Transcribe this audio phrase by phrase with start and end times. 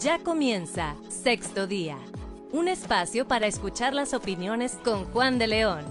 [0.00, 1.98] Ya comienza Sexto Día,
[2.52, 5.84] un espacio para escuchar las opiniones con Juan de León,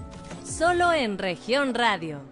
[0.46, 2.22] solo en región radio.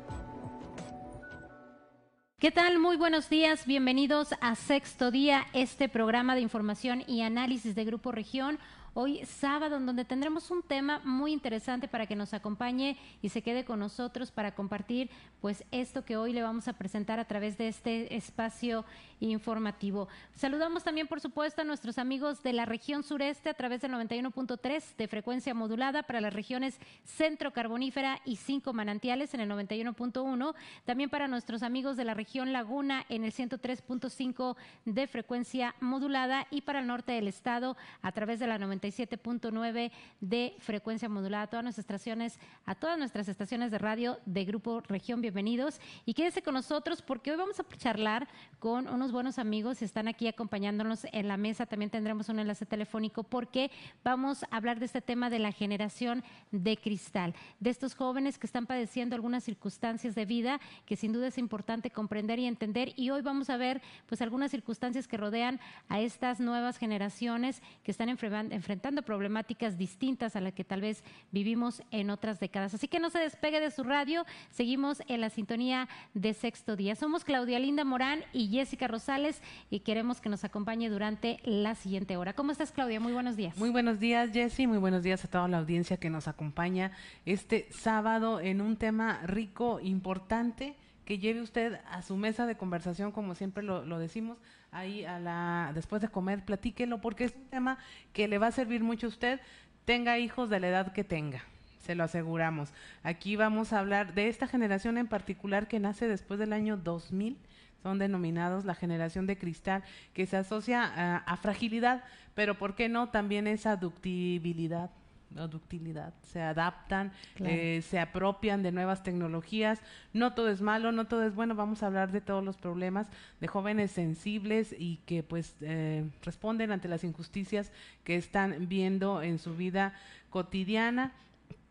[2.38, 2.78] ¿Qué tal?
[2.78, 8.10] Muy buenos días, bienvenidos a Sexto Día, este programa de información y análisis de Grupo
[8.10, 8.58] Región
[8.98, 13.42] hoy sábado, en donde tendremos un tema muy interesante para que nos acompañe y se
[13.42, 15.10] quede con nosotros para compartir
[15.42, 18.86] pues esto que hoy le vamos a presentar a través de este espacio
[19.20, 20.08] informativo.
[20.34, 24.96] Saludamos también, por supuesto, a nuestros amigos de la región sureste a través del 91.3
[24.96, 30.54] de frecuencia modulada para las regiones centro carbonífera y cinco manantiales en el 91.1.
[30.86, 34.56] También para nuestros amigos de la región Laguna en el 103.5
[34.86, 39.90] de frecuencia modulada y para el norte del estado a través de la 97.9
[40.20, 41.44] de frecuencia modulada.
[41.44, 45.80] A todas nuestras estaciones, a todas nuestras estaciones de radio de Grupo Región, bienvenidos.
[46.04, 48.28] Y quédese con nosotros porque hoy vamos a charlar
[48.58, 49.82] con unos buenos amigos.
[49.82, 51.66] Están aquí acompañándonos en la mesa.
[51.66, 53.70] También tendremos un enlace telefónico porque
[54.04, 58.46] vamos a hablar de este tema de la generación de cristal, de estos jóvenes que
[58.46, 62.92] están padeciendo algunas circunstancias de vida que sin duda es importante comprender y entender.
[62.96, 67.90] Y hoy vamos a ver pues algunas circunstancias que rodean a estas nuevas generaciones que
[67.90, 71.02] están enfrentando problemáticas distintas a las que tal vez
[71.32, 72.74] vivimos en otras décadas.
[72.74, 76.94] Así que no se despegue de su radio, seguimos en la sintonía de sexto día.
[76.94, 82.16] Somos Claudia Linda Morán y Jessica Rosales y queremos que nos acompañe durante la siguiente
[82.16, 82.32] hora.
[82.32, 83.00] ¿Cómo estás, Claudia?
[83.00, 83.56] Muy buenos días.
[83.56, 84.66] Muy buenos días, Jessy.
[84.66, 86.92] Muy buenos días a toda la audiencia que nos acompaña
[87.24, 90.76] este sábado en un tema rico, importante
[91.06, 94.38] que lleve usted a su mesa de conversación, como siempre lo, decimos,
[94.72, 97.78] ahí a la, después de comer, platíquelo, porque es un tema
[98.12, 99.40] que le va a servir mucho a usted,
[99.84, 101.42] tenga hijos de la edad que tenga
[101.78, 102.74] se lo aseguramos.
[103.04, 107.38] Aquí vamos a hablar de esta generación en particular que nace después del año 2000,
[107.80, 112.02] son denominados la generación de cristal, que se asocia a, a fragilidad,
[112.34, 113.10] pero ¿por qué no?
[113.10, 114.90] También esa ductibilidad
[115.30, 119.80] ductilidad, se adaptan, eh, se apropian de nuevas tecnologías.
[120.12, 121.54] No todo es malo, no todo es bueno.
[121.54, 123.08] Vamos a hablar de todos los problemas
[123.40, 127.70] de jóvenes sensibles y que pues eh, responden ante las injusticias
[128.04, 129.94] que están viendo en su vida
[130.30, 131.12] cotidiana.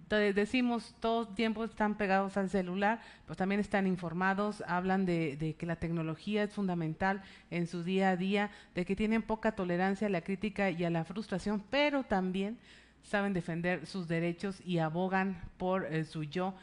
[0.04, 5.36] Entonces, decimos, todo el tiempo están pegados al celular, pues también están informados, hablan de,
[5.36, 9.54] de, que la tecnología es fundamental en su día a día, de que tienen poca
[9.54, 12.60] tolerancia a la crítica y a la frustración, pero también
[13.06, 16.56] saben defender sus derechos y abogan por eh, su yo,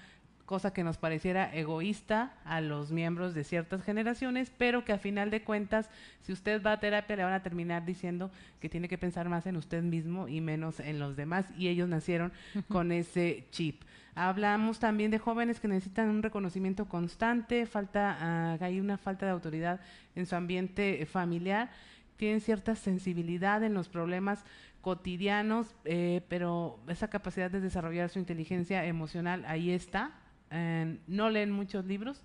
[0.44, 5.30] cosa que nos pareciera egoísta a los miembros de ciertas generaciones, pero que a final
[5.30, 5.88] de cuentas,
[6.20, 8.30] si usted va a terapia, le van a terminar diciendo
[8.60, 11.88] que tiene que pensar más en usted mismo y menos en los demás, y ellos
[11.88, 12.32] nacieron
[12.68, 13.82] con ese chip.
[14.14, 19.32] Hablamos también de jóvenes que necesitan un reconocimiento constante, falta, uh, hay una falta de
[19.32, 19.80] autoridad
[20.14, 21.70] en su ambiente familiar,
[22.18, 24.44] tienen cierta sensibilidad en los problemas
[24.82, 30.12] cotidianos, eh, pero esa capacidad de desarrollar su inteligencia emocional ahí está.
[30.50, 32.22] Eh, no leen muchos libros,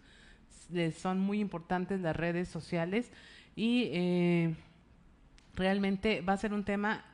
[0.98, 3.12] son muy importantes las redes sociales
[3.56, 4.56] y eh,
[5.56, 7.06] realmente va a ser un tema,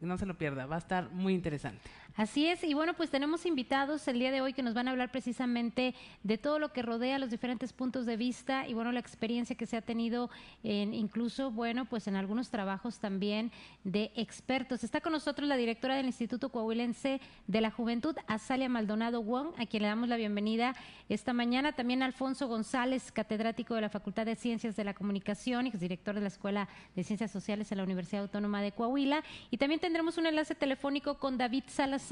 [0.00, 1.90] no se lo pierda, va a estar muy interesante.
[2.16, 4.92] Así es, y bueno, pues tenemos invitados el día de hoy que nos van a
[4.92, 9.00] hablar precisamente de todo lo que rodea los diferentes puntos de vista y bueno, la
[9.00, 10.30] experiencia que se ha tenido
[10.62, 13.50] en incluso, bueno, pues en algunos trabajos también
[13.82, 14.84] de expertos.
[14.84, 19.66] Está con nosotros la directora del Instituto Coahuilense de la Juventud, Azalia Maldonado Wong, a
[19.66, 20.76] quien le damos la bienvenida
[21.08, 21.72] esta mañana.
[21.72, 26.20] También Alfonso González, catedrático de la Facultad de Ciencias de la Comunicación y director de
[26.20, 29.24] la Escuela de Ciencias Sociales en la Universidad Autónoma de Coahuila.
[29.50, 32.03] Y también tendremos un enlace telefónico con David Salas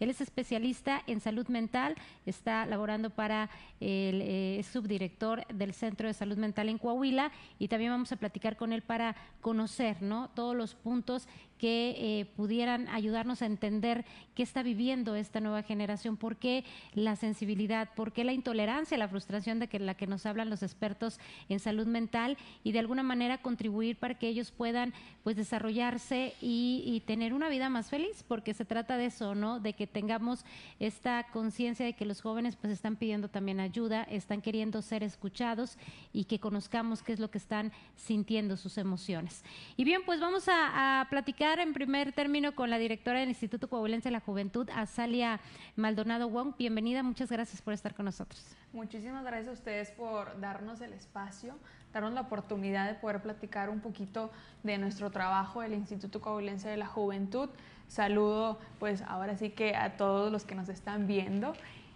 [0.00, 1.94] él es especialista en salud mental,
[2.26, 3.50] está laborando para
[3.80, 8.56] el eh, subdirector del Centro de Salud Mental en Coahuila y también vamos a platicar
[8.56, 10.30] con él para conocer ¿no?
[10.34, 11.28] todos los puntos
[11.58, 14.04] que eh, pudieran ayudarnos a entender
[14.34, 19.08] qué está viviendo esta nueva generación, por qué la sensibilidad, por qué la intolerancia, la
[19.08, 23.02] frustración de que la que nos hablan los expertos en salud mental y de alguna
[23.02, 24.92] manera contribuir para que ellos puedan
[25.22, 29.60] pues desarrollarse y, y tener una vida más feliz, porque se trata de eso, ¿no?
[29.60, 30.44] De que tengamos
[30.80, 35.78] esta conciencia de que los jóvenes pues están pidiendo también ayuda, están queriendo ser escuchados
[36.12, 39.44] y que conozcamos qué es lo que están sintiendo sus emociones.
[39.76, 43.68] Y bien, pues vamos a, a platicar en primer término con la directora del Instituto
[43.68, 45.40] Coahuilense de la Juventud, Azalia
[45.76, 46.54] Maldonado Wong.
[46.58, 48.56] Bienvenida, muchas gracias por estar con nosotros.
[48.72, 51.54] Muchísimas gracias a ustedes por darnos el espacio,
[51.92, 54.30] darnos la oportunidad de poder platicar un poquito
[54.62, 57.50] de nuestro trabajo del Instituto Coahuilense de la Juventud.
[57.88, 61.52] Saludo pues ahora sí que a todos los que nos están viendo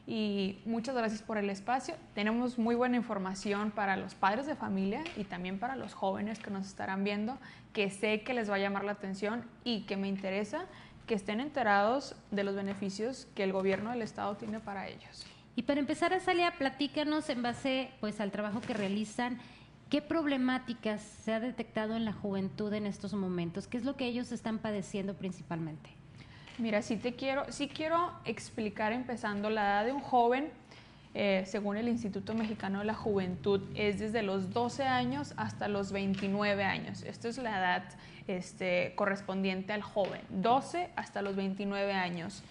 [0.08, 1.94] y muchas gracias por el espacio.
[2.14, 6.50] Tenemos muy buena información para los padres de familia y también para los jóvenes que
[6.50, 7.37] nos estarán viendo,
[7.75, 10.64] que sé que les va a llamar la atención y que me interesa
[11.06, 15.26] que estén enterados de los beneficios que el gobierno del estado tiene para ellos.
[15.56, 19.38] Y para empezar, Azalia, platícanos en base pues al trabajo que realizan,
[19.90, 23.66] ¿qué problemáticas se ha detectado en la juventud en estos momentos?
[23.66, 25.97] ¿Qué es lo que ellos están padeciendo principalmente?
[26.58, 30.50] Mira, sí te quiero, sí quiero explicar empezando la edad de un joven,
[31.14, 35.93] eh, según el Instituto Mexicano de la Juventud, es desde los 12 años hasta los
[35.93, 37.02] 29 años.
[37.02, 37.84] Esta es la edad
[38.26, 42.43] este, correspondiente al joven, 12 hasta los 29 años.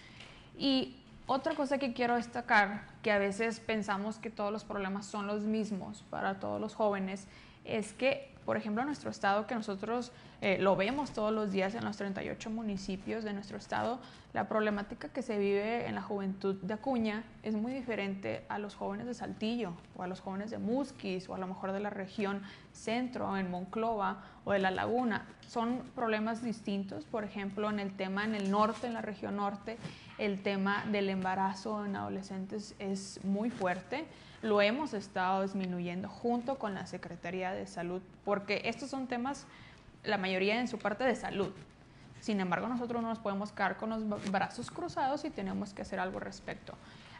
[0.56, 0.96] Y
[1.26, 5.42] otra cosa que quiero destacar, que a veces pensamos que todos los problemas son los
[5.42, 7.26] mismos para todos los jóvenes,
[7.66, 11.74] es que, por ejemplo, en nuestro estado, que nosotros eh, lo vemos todos los días
[11.74, 13.98] en los 38 municipios de nuestro estado,
[14.32, 18.74] la problemática que se vive en la juventud de Acuña es muy diferente a los
[18.74, 21.90] jóvenes de Saltillo o a los jóvenes de Musquis o a lo mejor de la
[21.90, 22.42] región
[22.72, 25.26] centro, en Monclova o de la Laguna.
[25.48, 29.76] Son problemas distintos, por ejemplo, en el tema en el norte, en la región norte,
[30.18, 34.06] el tema del embarazo en adolescentes es muy fuerte
[34.42, 39.46] lo hemos estado disminuyendo junto con la Secretaría de Salud, porque estos son temas,
[40.04, 41.52] la mayoría en su parte de salud.
[42.20, 46.00] Sin embargo, nosotros no nos podemos quedar con los brazos cruzados y tenemos que hacer
[46.00, 46.74] algo al respecto.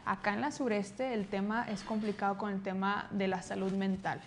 [0.05, 4.19] Acá en la sureste el tema es complicado con el tema de la salud mental.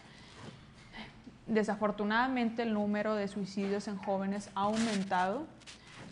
[1.46, 5.46] Desafortunadamente el número de suicidios en jóvenes ha aumentado.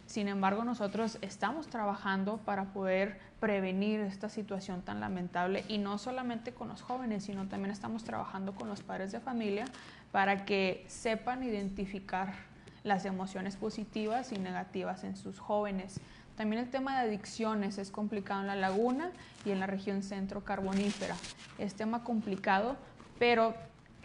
[0.07, 6.53] Sin embargo, nosotros estamos trabajando para poder prevenir esta situación tan lamentable y no solamente
[6.53, 9.65] con los jóvenes, sino también estamos trabajando con los padres de familia
[10.13, 12.35] para que sepan identificar
[12.83, 16.01] las emociones positivas y negativas en sus jóvenes.
[16.37, 19.11] También el tema de adicciones es complicado en la laguna
[19.45, 21.15] y en la región centro carbonífera.
[21.59, 22.77] Es tema complicado,
[23.19, 23.55] pero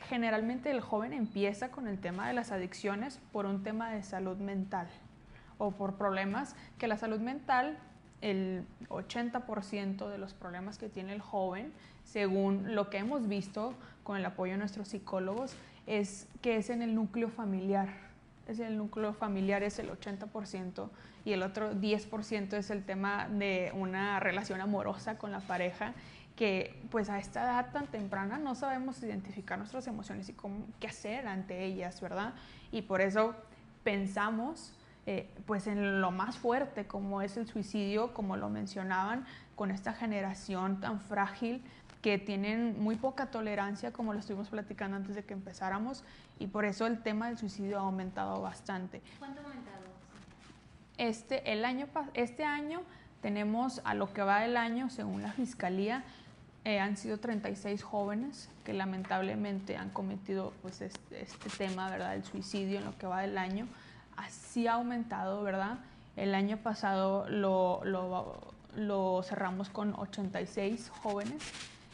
[0.09, 4.37] generalmente el joven empieza con el tema de las adicciones por un tema de salud
[4.37, 4.87] mental
[5.57, 7.77] o por problemas que la salud mental
[8.21, 11.71] el 80% de los problemas que tiene el joven,
[12.03, 13.73] según lo que hemos visto
[14.03, 15.55] con el apoyo de nuestros psicólogos,
[15.87, 17.89] es que es en el núcleo familiar.
[18.47, 20.89] Es el núcleo familiar es el 80%
[21.25, 25.93] y el otro 10% es el tema de una relación amorosa con la pareja
[26.35, 30.87] que pues a esta edad tan temprana no sabemos identificar nuestras emociones y cómo, qué
[30.87, 32.33] hacer ante ellas, ¿verdad?
[32.71, 33.35] Y por eso
[33.83, 34.73] pensamos
[35.07, 39.93] eh, pues en lo más fuerte como es el suicidio, como lo mencionaban, con esta
[39.93, 41.63] generación tan frágil
[42.05, 46.03] que tienen muy poca tolerancia, como lo estuvimos platicando antes de que empezáramos,
[46.37, 49.01] y por eso el tema del suicidio ha aumentado bastante.
[49.17, 49.79] ¿Cuánto ha aumentado?
[50.99, 52.83] Este, el año, este año
[53.23, 56.03] tenemos a lo que va del año, según la Fiscalía,
[56.63, 62.23] eh, han sido 36 jóvenes que lamentablemente han cometido pues, este, este tema, ¿verdad?, el
[62.23, 63.67] suicidio en lo que va del año
[64.17, 65.79] así ha aumentado, ¿verdad?
[66.15, 71.41] El año pasado lo, lo, cerramos con 86 jóvenes,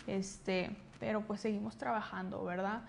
[0.07, 2.81] este, pero pues seguimos trabajando, ¿verdad?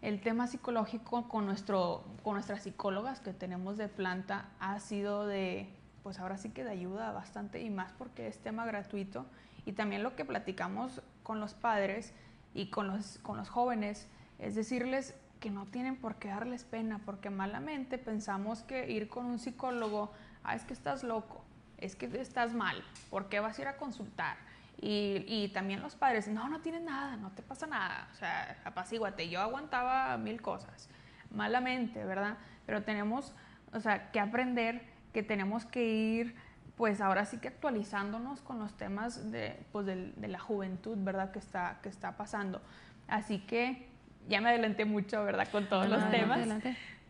[0.00, 5.68] El tema psicológico con, nuestro, con nuestras psicólogas que tenemos de planta ha sido de,
[6.02, 9.26] pues ahora sí que de ayuda bastante y más porque es tema gratuito
[9.66, 12.12] y también lo que platicamos con los padres
[12.54, 14.06] y con los, con los jóvenes
[14.38, 19.26] es decirles que no tienen por qué darles pena, porque malamente pensamos que ir con
[19.26, 20.12] un psicólogo,
[20.44, 21.44] ah, es que estás loco,
[21.78, 24.36] es que estás mal, ¿por qué vas a ir a consultar?
[24.80, 28.56] Y, y, también los padres, no, no tienes nada, no te pasa nada, o sea,
[28.64, 30.88] apacíguate, yo aguantaba mil cosas,
[31.32, 32.36] malamente, ¿verdad?
[32.64, 33.34] Pero tenemos,
[33.72, 34.82] o sea, que aprender
[35.12, 36.36] que tenemos que ir,
[36.76, 41.32] pues ahora sí que actualizándonos con los temas de, pues, de, de la juventud, ¿verdad?
[41.32, 42.62] Que está, que está pasando.
[43.08, 43.88] Así que
[44.28, 45.48] ya me adelanté mucho, ¿verdad?
[45.50, 46.46] Con todos los temas.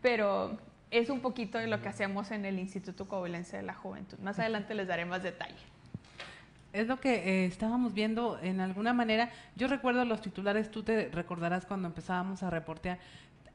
[0.01, 0.57] Pero
[0.89, 4.17] es un poquito de lo que hacemos en el Instituto Coahuilense de la Juventud.
[4.19, 5.59] Más adelante les daré más detalle.
[6.71, 9.31] Es lo que eh, estábamos viendo en alguna manera.
[9.55, 12.99] Yo recuerdo los titulares, tú te recordarás cuando empezábamos a reportear,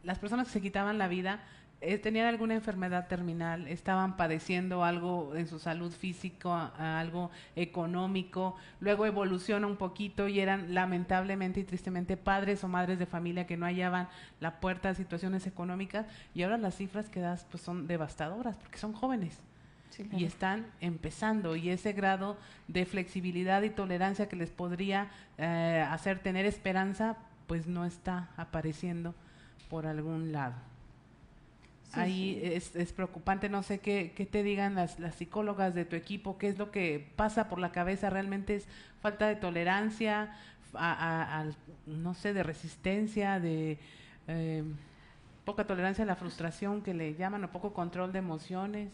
[0.03, 1.41] las personas que se quitaban la vida
[1.81, 6.69] eh, tenían alguna enfermedad terminal, estaban padeciendo algo en su salud física,
[6.99, 13.07] algo económico, luego evoluciona un poquito y eran lamentablemente y tristemente padres o madres de
[13.07, 14.09] familia que no hallaban
[14.41, 18.79] la puerta a situaciones económicas y ahora las cifras que das pues son devastadoras porque
[18.79, 19.39] son jóvenes.
[20.13, 22.37] Y están empezando y ese grado
[22.69, 29.15] de flexibilidad y tolerancia que les podría eh, hacer tener esperanza, pues no está apareciendo
[29.69, 30.55] por algún lado.
[31.93, 33.49] ahí Es, es, preocupante.
[33.49, 36.71] No sé qué, qué te digan las, las psicólogas de tu equipo, qué es lo
[36.71, 38.11] que pasa por la cabeza.
[38.11, 38.67] Realmente es
[39.01, 40.35] falta de tolerancia,
[40.75, 41.45] a,
[41.87, 43.79] no sé, de resistencia, de
[44.29, 44.65] eh,
[45.45, 48.91] poca tolerancia a la frustración que le llaman o poco control de emociones.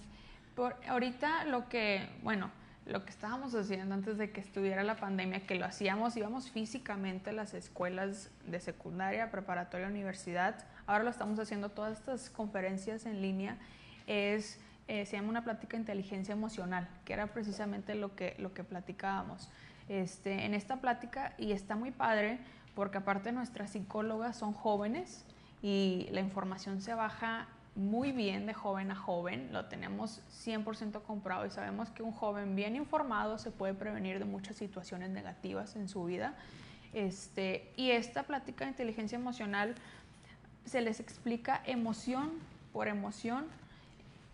[0.61, 2.51] Por, ahorita lo que, bueno,
[2.85, 7.31] lo que estábamos haciendo antes de que estuviera la pandemia, que lo hacíamos, íbamos físicamente
[7.31, 13.23] a las escuelas de secundaria, preparatoria, universidad, ahora lo estamos haciendo todas estas conferencias en
[13.23, 13.57] línea,
[14.07, 18.53] es, eh, se llama una plática de inteligencia emocional, que era precisamente lo que, lo
[18.53, 19.49] que platicábamos.
[19.89, 22.39] Este, en esta plática, y está muy padre,
[22.75, 25.25] porque aparte nuestras psicólogas son jóvenes
[25.63, 31.47] y la información se baja muy bien de joven a joven, lo tenemos 100% comprado
[31.47, 35.89] y sabemos que un joven bien informado se puede prevenir de muchas situaciones negativas en
[35.89, 36.35] su vida.
[36.93, 39.75] Este, y esta plática de inteligencia emocional
[40.65, 42.33] se les explica emoción
[42.73, 43.47] por emoción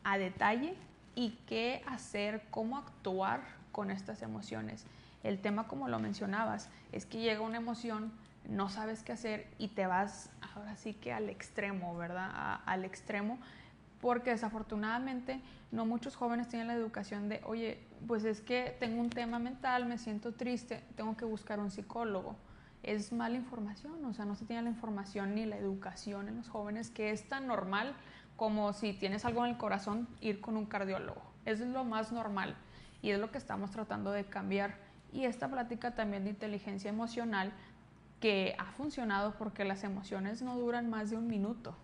[0.05, 0.75] a detalle
[1.15, 4.87] y qué hacer, cómo actuar con estas emociones.
[5.23, 8.13] El tema, como lo mencionabas, es que llega una emoción
[8.49, 12.61] no sabes qué hacer y te vas ahora sí que al extremo, ¿verdad?
[12.65, 13.39] al extremo,
[14.01, 15.41] porque desafortunadamente
[15.73, 19.87] no muchos jóvenes tienen la educación de, oye, pues es que tengo un tema mental,
[19.87, 22.37] me siento triste, tengo que buscar un psicólogo.
[22.83, 26.49] Es mala información, o sea, no se tiene la información ni la educación en los
[26.49, 27.95] jóvenes que es tan normal
[28.37, 31.23] como si tienes algo en el corazón, ir con un cardiólogo.
[31.45, 32.55] Es lo más normal
[33.03, 34.77] y es lo que estamos tratando de cambiar.
[35.13, 37.53] Y esta plática también de inteligencia emocional
[38.21, 41.77] que ha funcionado porque las emociones no duran más de un minuto.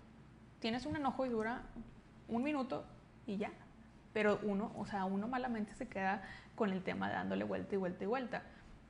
[0.61, 1.63] Tienes un enojo y dura
[2.29, 2.85] un minuto
[3.27, 3.51] y ya.
[4.13, 6.23] Pero uno, o sea, uno malamente se queda
[6.55, 8.43] con el tema dándole vuelta y vuelta y vuelta.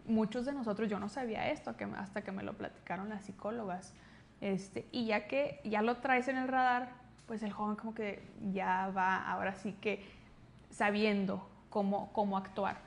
[0.07, 3.95] Muchos de nosotros, yo no sabía esto hasta que me lo platicaron las psicólogas.
[4.41, 6.91] Este, y ya que ya lo traes en el radar,
[7.27, 10.05] pues el joven como que ya va ahora sí que
[10.71, 12.79] sabiendo cómo, cómo actuar.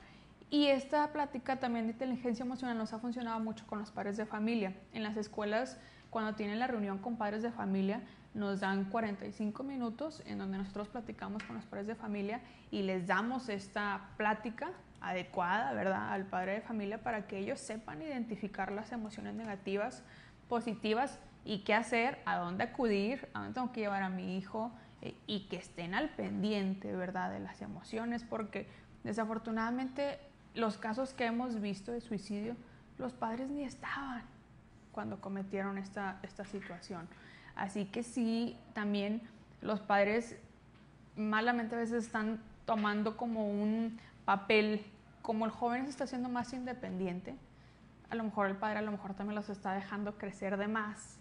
[0.48, 4.26] Y esta plática también de inteligencia emocional nos ha funcionado mucho con los padres de
[4.26, 4.74] familia.
[4.92, 5.78] En las escuelas,
[6.10, 10.88] cuando tienen la reunión con padres de familia, nos dan 45 minutos en donde nosotros
[10.88, 16.52] platicamos con los padres de familia y les damos esta plática adecuada, ¿verdad?, al padre
[16.52, 20.04] de familia para que ellos sepan identificar las emociones negativas,
[20.48, 24.70] positivas y qué hacer, a dónde acudir, a dónde tengo que llevar a mi hijo
[25.02, 28.68] eh, y que estén al pendiente, ¿verdad?, de las emociones, porque
[29.02, 30.18] desafortunadamente
[30.56, 32.56] los casos que hemos visto de suicidio,
[32.98, 34.22] los padres ni estaban
[34.90, 37.06] cuando cometieron esta, esta situación.
[37.54, 39.22] Así que sí, también
[39.60, 40.36] los padres
[41.14, 44.84] malamente a veces están tomando como un papel,
[45.22, 47.36] como el joven se está haciendo más independiente,
[48.10, 51.18] a lo mejor el padre a lo mejor también los está dejando crecer de más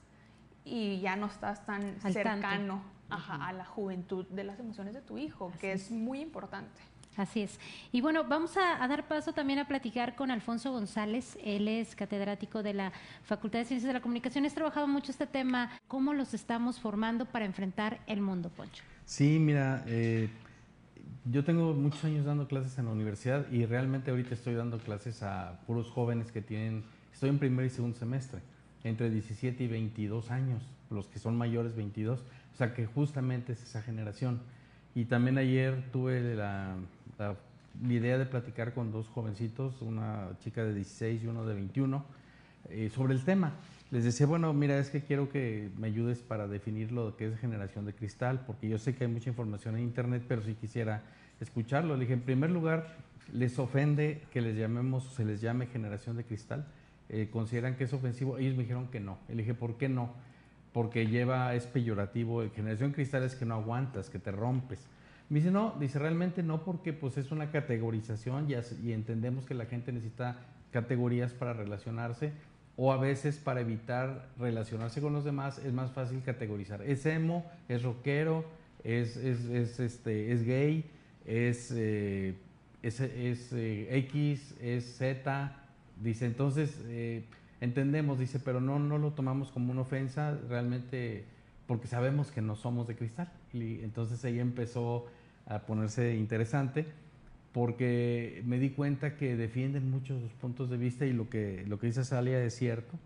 [0.63, 5.51] y ya no estás tan cercano a la juventud de las emociones de tu hijo,
[5.59, 6.81] que es muy importante.
[7.17, 7.59] Así es.
[7.91, 11.37] Y bueno, vamos a, dar paso también a platicar con Alfonso González.
[11.43, 12.91] Él es catedrático de la
[13.23, 14.45] Facultad de Ciencias de la Comunicación.
[14.45, 15.71] Has trabajado mucho este tema.
[15.87, 18.83] ¿Cómo los estamos formando para enfrentar el mundo, Poncho?
[19.05, 20.29] Sí, mira, eh,
[21.31, 25.23] yo tengo muchos años dando clases en la universidad y realmente ahorita estoy dando clases
[25.23, 28.41] a puros jóvenes que tienen, estoy en primer y segundo semestre,
[28.83, 33.63] entre 17 y 22 años, los que son mayores 22, o sea que justamente es
[33.63, 34.41] esa generación.
[34.93, 36.75] Y también ayer tuve la,
[37.17, 37.35] la,
[37.89, 42.05] idea de platicar con dos jovencitos, una chica de 16 y uno de 21,
[42.69, 43.53] eh, sobre el tema.
[43.91, 47.39] Les decía, bueno, mira, es que quiero que me ayudes para definir lo que es
[47.39, 51.03] generación de cristal, porque yo sé que hay mucha información en Internet, pero si quisiera
[51.39, 51.95] escucharlo.
[51.95, 52.87] Le dije, en primer lugar,
[53.33, 56.65] ¿les ofende que les llamemos, se les llame generación de cristal?
[57.09, 58.37] Eh, ¿Consideran que es ofensivo?
[58.37, 59.17] Ellos me dijeron que no.
[59.27, 60.13] Le dije, ¿por qué no?
[60.73, 62.43] Porque lleva, es peyorativo.
[62.55, 64.79] Generación cristal es que no aguantas, que te rompes.
[65.29, 69.65] Me dice, no, dice, realmente no, porque pues es una categorización y, entendemos que la
[69.65, 70.37] gente necesita
[70.71, 72.31] categorías para relacionarse
[72.77, 76.81] o a veces para evitar relacionarse con los demás es más fácil categorizar.
[76.83, 78.45] Es emo, es rockero,
[78.83, 80.85] es, es, este, es gay,
[81.25, 82.35] es, eh,
[82.83, 85.55] es, eh, X, es Z.
[86.03, 87.23] Dice, entonces eh,
[87.61, 91.25] entendemos, dice, pero no, no lo tomamos como una ofensa realmente
[91.67, 93.31] porque sabemos que no somos de cristal.
[93.53, 95.05] Y entonces ahí empezó
[95.47, 96.85] a ponerse interesante
[97.51, 101.79] porque me di cuenta que defienden muchos sus puntos de vista y lo que, lo
[101.79, 102.97] que dice Salia es cierto.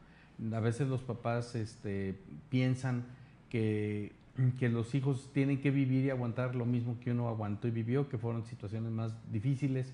[0.53, 2.15] A veces los papás este,
[2.49, 3.03] piensan
[3.49, 4.13] que,
[4.57, 8.09] que los hijos tienen que vivir y aguantar lo mismo que uno aguantó y vivió,
[8.09, 9.93] que fueron situaciones más difíciles,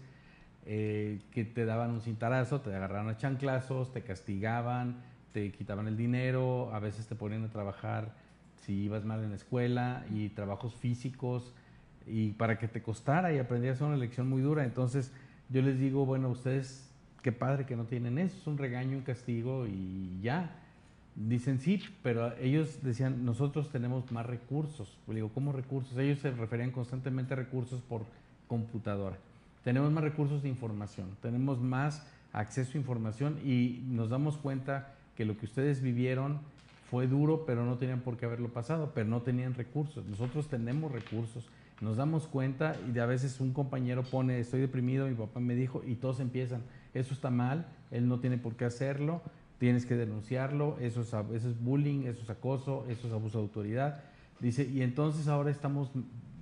[0.65, 5.01] eh, que te daban un cintarazo, te agarraron a chanclazos, te castigaban,
[5.33, 8.13] te quitaban el dinero, a veces te ponían a trabajar
[8.65, 11.53] si ibas mal en la escuela y trabajos físicos
[12.07, 14.63] y para que te costara y aprendieras una lección muy dura.
[14.65, 15.11] Entonces
[15.49, 16.89] yo les digo, bueno, ustedes,
[17.21, 20.49] qué padre que no tienen eso, es un regaño, un castigo y ya.
[21.15, 24.97] Dicen sí, pero ellos decían, nosotros tenemos más recursos.
[25.07, 25.97] Le digo, ¿cómo recursos?
[25.97, 28.03] Ellos se referían constantemente a recursos por
[28.47, 29.17] computadora.
[29.63, 35.25] Tenemos más recursos de información, tenemos más acceso a información y nos damos cuenta que
[35.25, 36.39] lo que ustedes vivieron
[36.89, 40.05] fue duro, pero no tenían por qué haberlo pasado, pero no tenían recursos.
[40.05, 41.47] Nosotros tenemos recursos,
[41.81, 45.55] nos damos cuenta y de a veces un compañero pone, estoy deprimido, mi papá me
[45.55, 46.61] dijo, y todos empiezan,
[46.93, 49.21] eso está mal, él no tiene por qué hacerlo,
[49.57, 54.03] tienes que denunciarlo, eso es, bullying, eso es acoso, eso es abuso de autoridad.
[54.39, 55.89] Dice, y entonces ahora estamos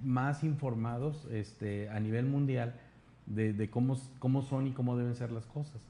[0.03, 2.75] más informados este, a nivel mundial
[3.25, 5.81] de, de cómo, cómo son y cómo deben ser las cosas.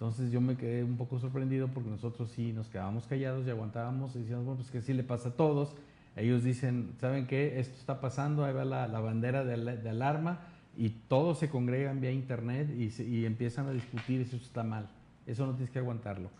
[0.00, 4.16] Entonces yo me quedé un poco sorprendido porque nosotros sí nos quedábamos callados y aguantábamos
[4.16, 5.74] y decíamos, bueno, pues que sí le pasa a todos.
[6.16, 7.60] Ellos dicen, ¿saben qué?
[7.60, 10.40] Esto está pasando, ahí va la, la bandera de, de, alarma
[10.74, 14.88] y todos se congregan vía internet y, y empiezan a discutir si eso está mal.
[15.26, 16.30] Eso no tienes que aguantarlo.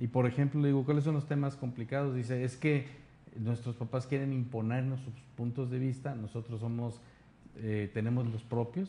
[0.00, 2.14] Y por ejemplo, le digo, ¿cuáles son los temas complicados?
[2.14, 2.86] Dice, es que
[3.38, 7.02] nuestros papás quieren imponernos sus puntos de vista, nosotros somos,
[7.56, 8.88] eh, tenemos los propios.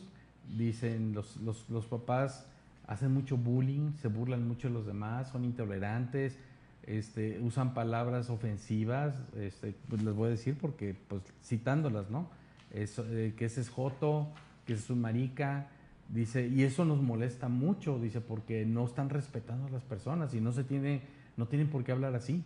[0.56, 2.46] Dicen, los, los, los papás
[2.86, 6.38] hacen mucho bullying, se burlan mucho de los demás, son intolerantes,
[6.84, 12.28] este, usan palabras ofensivas, este, pues les voy a decir porque, pues citándolas, ¿no?
[12.70, 14.28] Eso, eh, que ese es joto,
[14.64, 15.68] que ese es un marica,
[16.08, 20.40] dice, y eso nos molesta mucho, dice, porque no están respetando a las personas y
[20.40, 21.02] no se tiene,
[21.36, 22.44] no tienen por qué hablar así.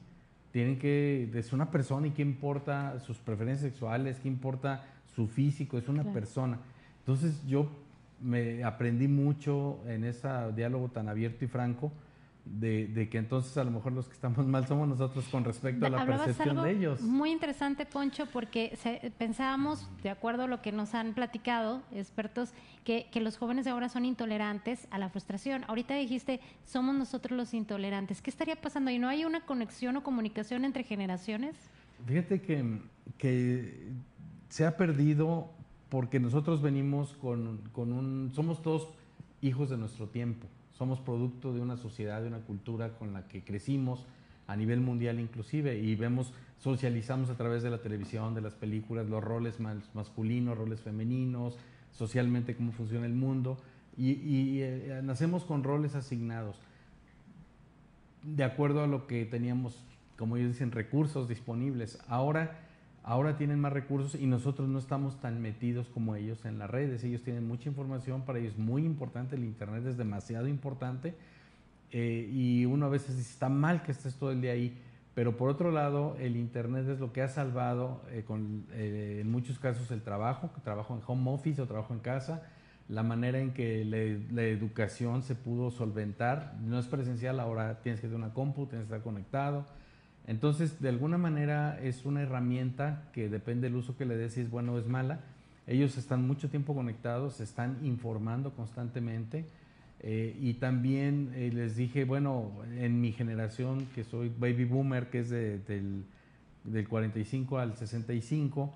[0.52, 5.78] Tienen que, es una persona y qué importa sus preferencias sexuales, qué importa su físico,
[5.78, 6.14] es una claro.
[6.14, 6.58] persona.
[7.00, 7.68] Entonces yo
[8.20, 11.92] me aprendí mucho en ese diálogo tan abierto y franco
[12.44, 15.86] de, de, que entonces a lo mejor los que estamos mal somos nosotros con respecto
[15.86, 17.00] a la Hablabas percepción algo de ellos.
[17.00, 22.52] Muy interesante, Poncho, porque se, pensábamos, de acuerdo a lo que nos han platicado expertos,
[22.84, 25.64] que, que, los jóvenes de ahora son intolerantes a la frustración.
[25.68, 28.22] Ahorita dijiste, somos nosotros los intolerantes.
[28.22, 28.90] ¿Qué estaría pasando?
[28.90, 31.56] ¿Y no hay una conexión o comunicación entre generaciones?
[32.06, 32.80] Fíjate que,
[33.18, 33.90] que
[34.48, 35.50] se ha perdido
[35.90, 38.88] porque nosotros venimos con, con, un, somos todos
[39.42, 43.42] hijos de nuestro tiempo, somos producto de una sociedad, de una cultura con la que
[43.42, 44.06] crecimos
[44.46, 49.08] a nivel mundial inclusive y vemos, socializamos a través de la televisión, de las películas,
[49.08, 49.58] los roles
[49.94, 51.58] masculinos, roles femeninos,
[51.92, 53.58] socialmente cómo funciona el mundo
[53.96, 56.56] y, y eh, nacemos con roles asignados
[58.22, 59.76] de acuerdo a lo que teníamos,
[60.16, 61.98] como ellos dicen, recursos disponibles.
[62.08, 62.69] Ahora
[63.10, 67.02] ahora tienen más recursos y nosotros no estamos tan metidos como ellos en las redes.
[67.02, 71.16] Ellos tienen mucha información, para ellos es muy importante, el Internet es demasiado importante
[71.90, 74.80] eh, y uno a veces dice, está mal que estés todo el día ahí,
[75.12, 78.24] pero por otro lado, el Internet es lo que ha salvado eh,
[78.74, 82.44] eh, en muchos casos el trabajo, trabajo en home office o trabajo en casa,
[82.88, 83.84] la manera en que
[84.30, 88.86] la educación se pudo solventar, no es presencial, ahora tienes que tener una compu, tienes
[88.86, 89.66] que estar conectado,
[90.30, 94.42] entonces, de alguna manera es una herramienta que depende del uso que le des si
[94.42, 95.18] es bueno o es mala.
[95.66, 99.44] Ellos están mucho tiempo conectados, se están informando constantemente.
[99.98, 105.18] Eh, y también eh, les dije, bueno, en mi generación, que soy baby boomer, que
[105.18, 106.04] es de, del,
[106.62, 108.72] del, 45 al 65,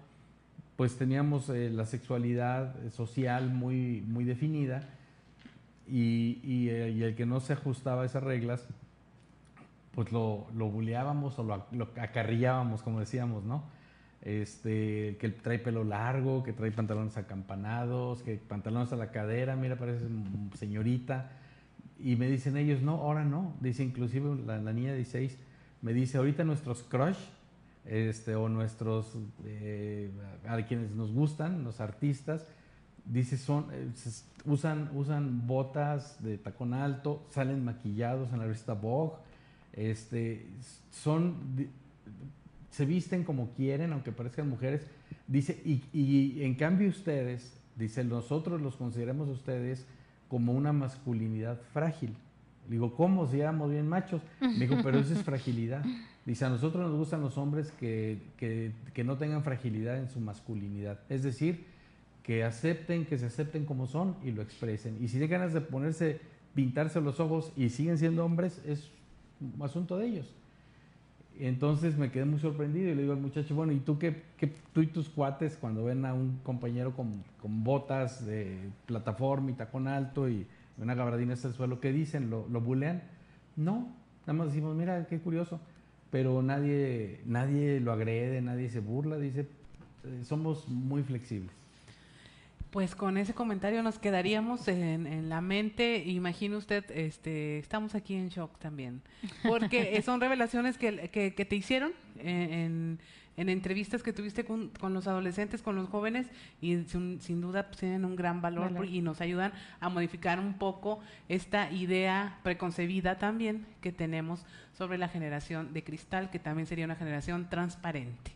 [0.75, 4.89] pues teníamos eh, la sexualidad social muy, muy definida
[5.87, 8.67] y el que no se ajustaba a esas reglas,
[9.95, 13.65] pues lo, lo buleábamos o lo, lo, acarrillábamos, como decíamos, ¿no?
[14.23, 19.77] Este, que trae pelo largo, que trae pantalones acampanados, que pantalones a la cadera, mira,
[19.77, 20.07] parece
[20.55, 21.31] señorita.
[21.99, 23.55] Y me dicen ellos, no, ahora no.
[23.61, 25.39] Dice inclusive la, niña de 16,
[25.83, 27.19] me dice, ahorita nuestros crush,
[27.85, 30.11] este, o nuestros, eh,
[30.49, 32.47] a quienes nos gustan, los artistas,
[33.05, 33.91] dice, son, eh,
[34.47, 39.17] usan, usan botas de tacón alto, salen maquillados en la revista Vogue,
[39.75, 40.47] este,
[40.91, 41.37] son,
[42.71, 44.87] se visten como quieren, aunque parezcan mujeres.
[45.27, 49.87] Dice, y, y en cambio ustedes, dice, nosotros los consideramos ustedes
[50.29, 52.17] como una masculinidad frágil.
[52.69, 53.27] Digo, ¿cómo?
[53.27, 54.23] Si éramos bien machos.
[54.41, 55.85] Me dijo, pero eso es fragilidad.
[56.25, 60.21] Dice, a nosotros nos gustan los hombres que, que, que, no tengan fragilidad en su
[60.21, 61.01] masculinidad.
[61.11, 61.67] Es decir,
[62.23, 64.97] que acepten, que se acepten como son y lo expresen.
[65.01, 66.21] Y si tienen ganas de ponerse,
[66.55, 68.91] pintarse los ojos y siguen siendo hombres, es
[69.63, 70.35] asunto de ellos.
[71.39, 74.53] Entonces me quedé muy sorprendido y le digo al muchacho, bueno, ¿y tú qué, qué
[74.73, 79.55] tú y tus cuates cuando ven a un compañero con, con botas de plataforma y
[79.55, 80.47] tacón alto y
[80.79, 82.31] una gabardina hasta el suelo, ¿qué dicen?
[82.31, 83.03] ¿Lo, lo bulean?
[83.57, 83.89] No,
[84.27, 85.61] nada más decimos, mira, qué curioso.
[86.11, 89.49] pero nadie, nadie lo agrede, nadie se burla, dice,
[90.23, 91.51] somos muy flexibles.
[92.75, 96.03] Pues con ese comentario nos quedaríamos en, la mente.
[96.07, 99.01] Imagine usted, este, estamos aquí en shock también,
[99.47, 102.99] porque son revelaciones que, que, te hicieron en,
[103.37, 106.27] en, entrevistas que tuviste con, con, los adolescentes, con los jóvenes,
[106.61, 110.55] y sin, sin duda pues, tienen un gran valor y nos ayudan a modificar un
[110.55, 114.45] poco esta idea preconcebida también que tenemos
[114.77, 118.34] sobre la generación de cristal, que también sería una generación transparente.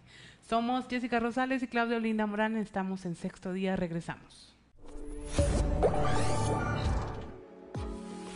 [0.49, 2.57] Somos Jessica Rosales y Claudio Linda Morán.
[2.57, 3.77] Estamos en sexto día.
[3.77, 4.57] Regresamos.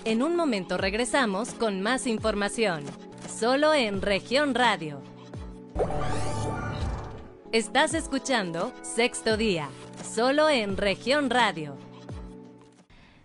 [0.05, 2.85] En un momento regresamos con más información.
[3.35, 5.01] Solo en región radio.
[7.51, 9.71] Estás escuchando Sexto Día.
[10.05, 11.79] Solo en región radio.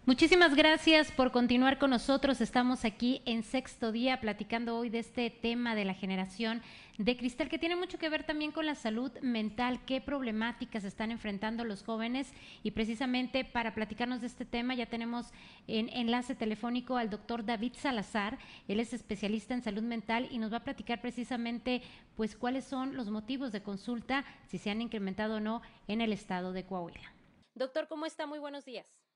[0.07, 2.39] Muchísimas gracias por continuar con nosotros.
[2.39, 6.61] Estamos aquí en sexto día platicando hoy de este tema de la generación
[6.97, 11.11] de cristal que tiene mucho que ver también con la salud mental, qué problemáticas están
[11.11, 12.31] enfrentando los jóvenes
[12.63, 15.33] y precisamente para platicarnos de este tema ya tenemos
[15.67, 18.39] en enlace telefónico al doctor David Salazar.
[18.69, 21.81] Él es especialista en salud mental y nos va a platicar precisamente
[22.15, 26.13] pues cuáles son los motivos de consulta, si se han incrementado o no en el
[26.13, 27.13] estado de Coahuila.
[27.55, 28.25] Doctor, ¿cómo está?
[28.25, 29.06] Muy buenos días.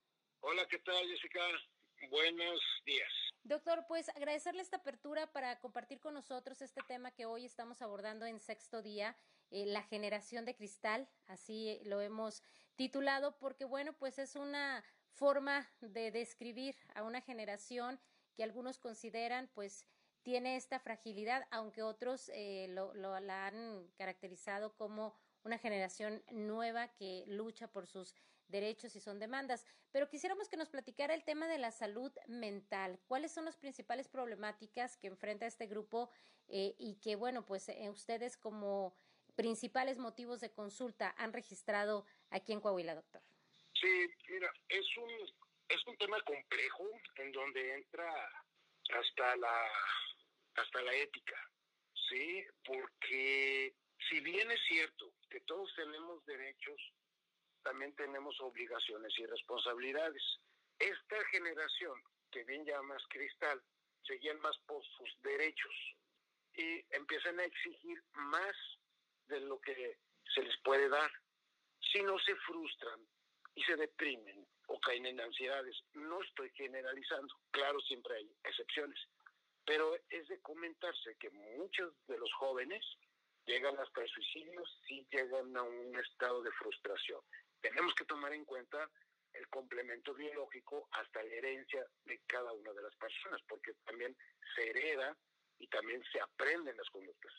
[0.43, 1.39] Hola, ¿qué tal, Jessica?
[2.09, 3.11] Buenos días.
[3.43, 8.25] Doctor, pues agradecerle esta apertura para compartir con nosotros este tema que hoy estamos abordando
[8.25, 9.15] en sexto día,
[9.51, 12.41] eh, la generación de cristal, así lo hemos
[12.75, 17.99] titulado, porque bueno, pues es una forma de describir a una generación
[18.35, 19.85] que algunos consideran pues
[20.23, 26.87] tiene esta fragilidad, aunque otros eh, lo, lo, la han caracterizado como una generación nueva
[26.95, 28.15] que lucha por sus
[28.51, 29.65] derechos y son demandas.
[29.91, 32.99] Pero quisiéramos que nos platicara el tema de la salud mental.
[33.07, 36.11] ¿Cuáles son las principales problemáticas que enfrenta este grupo
[36.47, 38.95] eh, y que, bueno, pues eh, ustedes como
[39.35, 43.21] principales motivos de consulta han registrado aquí en Coahuila, doctor?
[43.73, 45.09] Sí, mira, es un,
[45.69, 48.13] es un tema complejo en donde entra
[48.93, 49.67] hasta la,
[50.55, 51.49] hasta la ética,
[52.09, 52.43] ¿sí?
[52.65, 53.73] Porque
[54.09, 56.93] si bien es cierto que todos tenemos derechos,
[57.63, 60.23] también tenemos obligaciones y responsabilidades.
[60.79, 63.61] Esta generación, que bien llamas cristal,
[64.05, 65.73] seguían más por sus derechos
[66.53, 68.55] y empiezan a exigir más
[69.27, 69.97] de lo que
[70.33, 71.11] se les puede dar.
[71.91, 72.99] Si no se frustran
[73.55, 78.99] y se deprimen o caen en ansiedades, no estoy generalizando, claro, siempre hay excepciones,
[79.65, 82.83] pero es de comentarse que muchos de los jóvenes
[83.45, 87.21] llegan hasta el suicidio si llegan a un estado de frustración
[87.61, 88.89] tenemos que tomar en cuenta
[89.33, 94.15] el complemento biológico hasta la herencia de cada una de las personas, porque también
[94.55, 95.17] se hereda
[95.57, 97.31] y también se aprenden las conductas.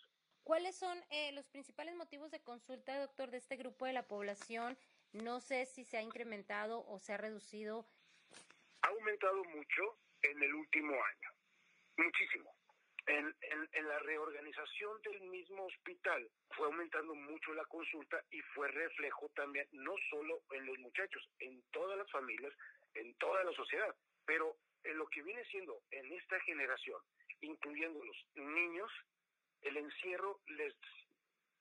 [0.42, 4.76] ¿Cuáles son eh, los principales motivos de consulta, doctor, de este grupo de la población?
[5.12, 7.86] No sé si se ha incrementado o se ha reducido.
[8.82, 11.30] Ha aumentado mucho en el último año,
[11.98, 12.52] muchísimo
[13.06, 13.34] en,
[13.88, 19.94] la reorganización del mismo hospital fue aumentando mucho la consulta y fue reflejo también, no
[20.10, 22.52] solo en los muchachos, en todas las familias,
[22.94, 27.00] en toda la sociedad, pero en lo que viene siendo en esta generación,
[27.40, 28.90] incluyendo los niños,
[29.62, 30.74] el encierro les,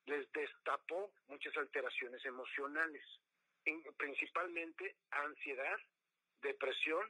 [0.06, 3.04] les destapó muchas alteraciones emocionales,
[3.98, 5.78] principalmente ansiedad,
[6.42, 7.08] depresión,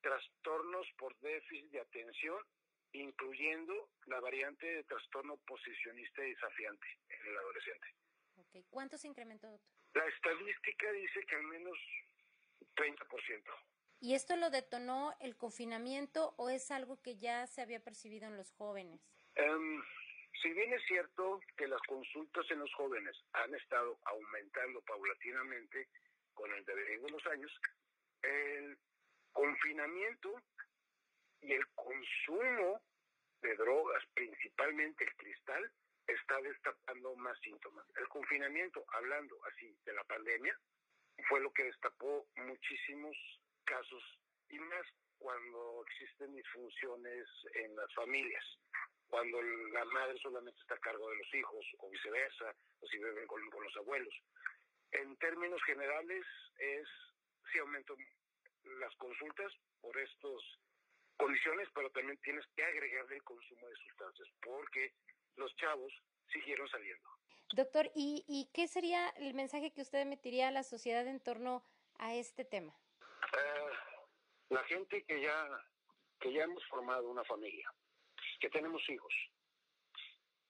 [0.00, 2.38] trastornos por déficit de atención
[2.92, 7.86] incluyendo la variante de trastorno posicionista y desafiante en el adolescente.
[8.36, 8.64] Okay.
[8.70, 9.72] ¿Cuánto se incrementó, doctor?
[9.94, 11.78] La estadística dice que al menos
[12.76, 13.42] 30%.
[14.00, 18.36] ¿Y esto lo detonó el confinamiento o es algo que ya se había percibido en
[18.36, 19.00] los jóvenes?
[19.38, 19.82] Um,
[20.42, 25.88] si bien es cierto que las consultas en los jóvenes han estado aumentando paulatinamente
[26.34, 27.52] con el devenir de los años,
[28.22, 28.76] el
[29.32, 30.42] confinamiento
[31.42, 32.80] y el consumo
[33.42, 35.72] de drogas, principalmente el cristal,
[36.06, 37.84] está destapando más síntomas.
[37.96, 40.56] El confinamiento, hablando así de la pandemia,
[41.28, 43.16] fue lo que destapó muchísimos
[43.64, 44.02] casos
[44.48, 44.86] y más
[45.18, 48.44] cuando existen disfunciones en las familias,
[49.08, 53.26] cuando la madre solamente está a cargo de los hijos o viceversa, o si viven
[53.26, 54.14] con, los abuelos.
[54.90, 56.26] En términos generales,
[56.58, 56.88] es
[57.52, 57.96] si aumentó
[58.80, 60.58] las consultas por estos
[61.22, 64.92] condiciones, pero también tienes que agregarle el consumo de sustancias, porque
[65.36, 65.92] los chavos
[66.32, 67.08] siguieron saliendo.
[67.54, 71.64] Doctor, ¿y, ¿y qué sería el mensaje que usted emitiría a la sociedad en torno
[71.98, 72.74] a este tema?
[73.34, 73.70] Eh,
[74.48, 75.48] la gente que ya,
[76.18, 77.72] que ya hemos formado una familia,
[78.40, 79.14] que tenemos hijos,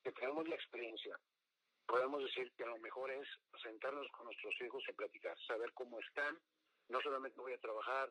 [0.02, 1.18] que tenemos la experiencia,
[1.87, 3.28] podemos decir que a lo mejor es
[3.62, 6.38] sentarnos con nuestros hijos y platicar, saber cómo están.
[6.88, 8.11] No solamente voy a trabajar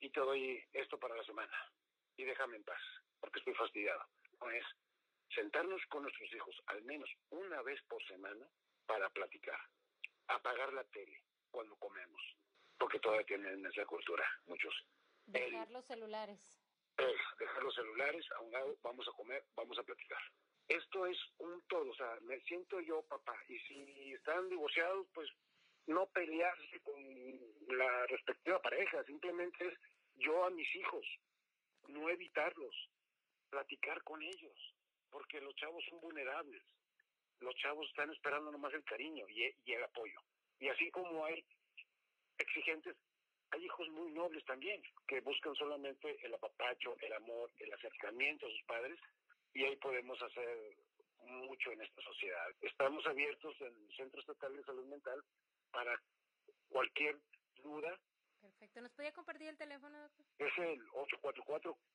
[0.00, 1.52] y te doy esto para la semana
[2.16, 2.80] y déjame en paz,
[3.20, 4.04] porque estoy fastidiado.
[4.40, 4.64] No es
[5.34, 8.46] sentarnos con nuestros hijos al menos una vez por semana
[8.86, 9.58] para platicar,
[10.28, 12.22] apagar la tele cuando comemos,
[12.78, 14.74] porque todavía tienen esa cultura muchos.
[15.26, 16.58] Dejar los celulares.
[17.38, 20.20] dejar los celulares a un lado, vamos a comer, vamos a platicar.
[20.68, 25.28] Esto es un todo, o sea, me siento yo papá, y si están divorciados, pues
[25.86, 29.78] no pelearse con la respectiva pareja, simplemente es
[30.14, 31.04] yo a mis hijos,
[31.88, 32.74] no evitarlos,
[33.50, 34.74] platicar con ellos,
[35.10, 36.62] porque los chavos son vulnerables,
[37.40, 40.20] los chavos están esperando nomás el cariño y, el apoyo.
[40.58, 41.44] Y así como hay
[42.38, 42.96] exigentes,
[43.50, 48.50] hay hijos muy nobles también, que buscan solamente el apapacho, el amor, el acercamiento a
[48.50, 48.98] sus padres,
[49.52, 50.76] y ahí podemos hacer
[51.24, 52.48] mucho en esta sociedad.
[52.62, 55.22] Estamos abiertos en el Centro Estatal de Salud Mental
[55.70, 56.00] para
[56.68, 57.18] cualquier
[57.62, 57.98] duda.
[58.42, 58.80] Perfecto.
[58.80, 60.26] ¿Nos podía compartir el teléfono, doctor?
[60.38, 60.84] Es el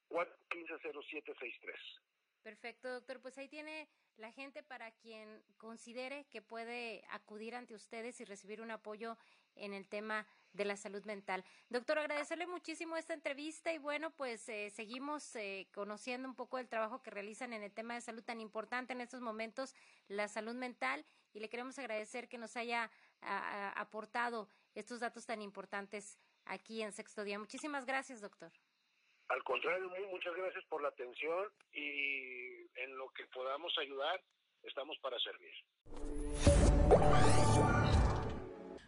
[0.09, 1.99] 844-415-0763.
[2.41, 3.19] Perfecto, doctor.
[3.21, 8.61] Pues ahí tiene la gente para quien considere que puede acudir ante ustedes y recibir
[8.61, 9.17] un apoyo
[9.55, 11.43] en el tema de la salud mental.
[11.69, 16.69] Doctor, agradecerle muchísimo esta entrevista y bueno, pues eh, seguimos eh, conociendo un poco el
[16.69, 19.75] trabajo que realizan en el tema de salud tan importante en estos momentos,
[20.07, 22.89] la salud mental, y le queremos agradecer que nos haya
[23.75, 26.17] aportado estos datos tan importantes
[26.49, 27.39] aquí en Sexto Día.
[27.39, 28.51] Muchísimas gracias, doctor.
[29.29, 34.21] Al contrario, muchas gracias por la atención y en lo que podamos ayudar,
[34.63, 35.51] estamos para servir.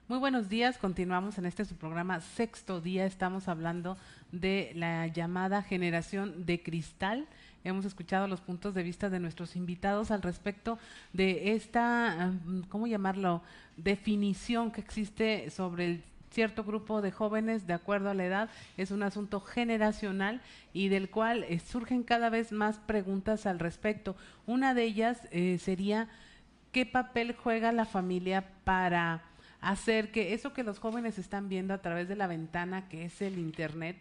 [0.07, 3.95] Muy buenos días, continuamos en este su programa Sexto Día, estamos hablando
[4.31, 7.27] de la llamada generación de cristal.
[7.63, 10.79] Hemos escuchado los puntos de vista de nuestros invitados al respecto
[11.13, 12.31] de esta,
[12.69, 13.43] ¿cómo llamarlo?,
[13.75, 18.91] definición que existe sobre el cierto grupo de jóvenes de acuerdo a la edad, es
[18.91, 20.41] un asunto generacional
[20.73, 24.15] y del cual eh, surgen cada vez más preguntas al respecto.
[24.45, 26.07] Una de ellas eh, sería,
[26.71, 29.23] ¿qué papel juega la familia para
[29.61, 33.21] hacer que eso que los jóvenes están viendo a través de la ventana, que es
[33.21, 33.97] el Internet,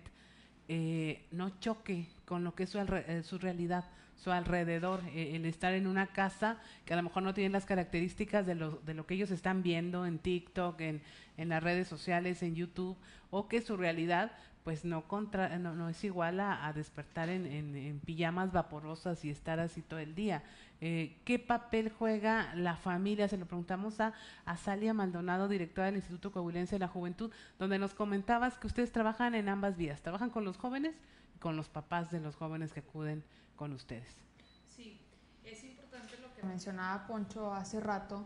[0.68, 2.78] eh, no choque con lo que es su,
[3.24, 3.84] su realidad?
[4.18, 7.64] Su alrededor, eh, el estar en una casa que a lo mejor no tiene las
[7.64, 11.00] características de lo, de lo que ellos están viendo en TikTok, en,
[11.36, 12.96] en las redes sociales, en YouTube,
[13.30, 14.32] o que su realidad
[14.64, 19.60] pues no, contra, no, no es igual a, despertar en, en, pijamas vaporosas y estar
[19.60, 20.42] así todo el día.
[20.82, 23.28] Eh, ¿Qué papel juega la familia?
[23.28, 24.12] Se lo preguntamos a,
[24.44, 28.92] a Salia Maldonado, directora del Instituto Coahuilense de la Juventud, donde nos comentabas que ustedes
[28.92, 30.94] trabajan en ambas vías, trabajan con los jóvenes
[31.34, 33.24] y con los papás de los jóvenes que acuden
[33.58, 34.16] con ustedes.
[34.74, 34.98] Sí,
[35.44, 38.24] es importante lo que mencionaba Poncho hace rato,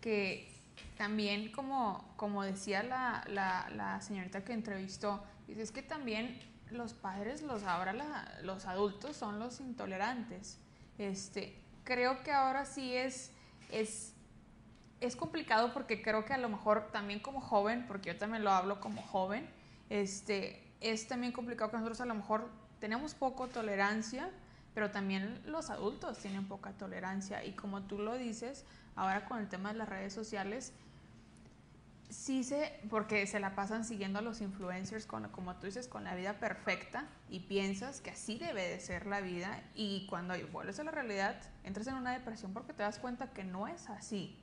[0.00, 0.52] que
[0.98, 6.38] también como, como decía la, la, señorita que entrevistó, es que también
[6.70, 7.94] los padres, los ahora
[8.42, 10.58] los adultos son los intolerantes.
[10.98, 13.32] Este, creo que ahora sí es,
[13.70, 14.14] es,
[15.00, 18.50] es complicado porque creo que a lo mejor también como joven, porque yo también lo
[18.50, 19.48] hablo como joven,
[19.88, 24.30] este, es también complicado que nosotros a lo mejor tenemos poco tolerancia
[24.74, 28.64] pero también los adultos tienen poca tolerancia y como tú lo dices,
[28.96, 30.72] ahora con el tema de las redes sociales,
[32.10, 36.04] sí se, porque se la pasan siguiendo a los influencers, con, como tú dices, con
[36.04, 40.78] la vida perfecta y piensas que así debe de ser la vida y cuando vuelves
[40.80, 44.38] a la realidad entras en una depresión porque te das cuenta que no es así.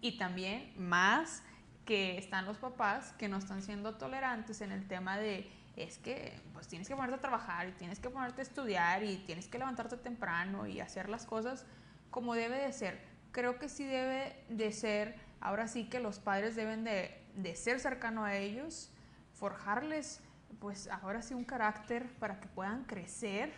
[0.00, 1.42] Y también más
[1.84, 6.38] que están los papás que no están siendo tolerantes en el tema de es que
[6.52, 9.58] pues tienes que ponerte a trabajar y tienes que ponerte a estudiar y tienes que
[9.58, 11.64] levantarte temprano y hacer las cosas
[12.10, 13.00] como debe de ser.
[13.32, 17.80] Creo que sí debe de ser, ahora sí que los padres deben de, de ser
[17.80, 18.90] cercano a ellos,
[19.32, 20.20] forjarles
[20.60, 23.52] pues ahora sí un carácter para que puedan crecer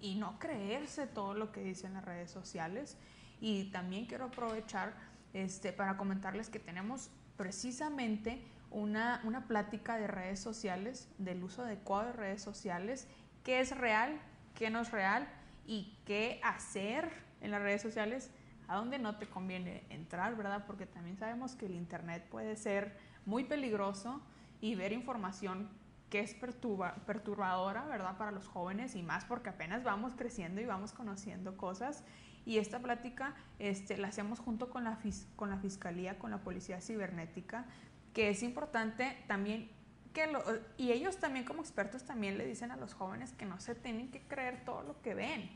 [0.00, 2.96] y no creerse todo lo que dicen las redes sociales.
[3.40, 4.94] Y también quiero aprovechar
[5.32, 8.40] este, para comentarles que tenemos precisamente
[8.74, 13.06] una, una plática de redes sociales, del uso adecuado de redes sociales,
[13.44, 14.20] qué es real,
[14.54, 15.28] qué no es real
[15.66, 17.08] y qué hacer
[17.40, 18.30] en las redes sociales,
[18.66, 20.64] a dónde no te conviene entrar, ¿verdad?
[20.66, 24.20] Porque también sabemos que el Internet puede ser muy peligroso
[24.60, 25.68] y ver información
[26.10, 28.16] que es perturba, perturbadora, ¿verdad?
[28.16, 32.02] Para los jóvenes y más porque apenas vamos creciendo y vamos conociendo cosas.
[32.46, 34.98] Y esta plática este, la hacemos junto con la,
[35.36, 37.66] con la Fiscalía, con la Policía Cibernética,
[38.14, 39.68] que es importante también
[40.14, 40.42] que lo,
[40.78, 44.10] y ellos también como expertos también le dicen a los jóvenes que no se tienen
[44.10, 45.50] que creer todo lo que ven,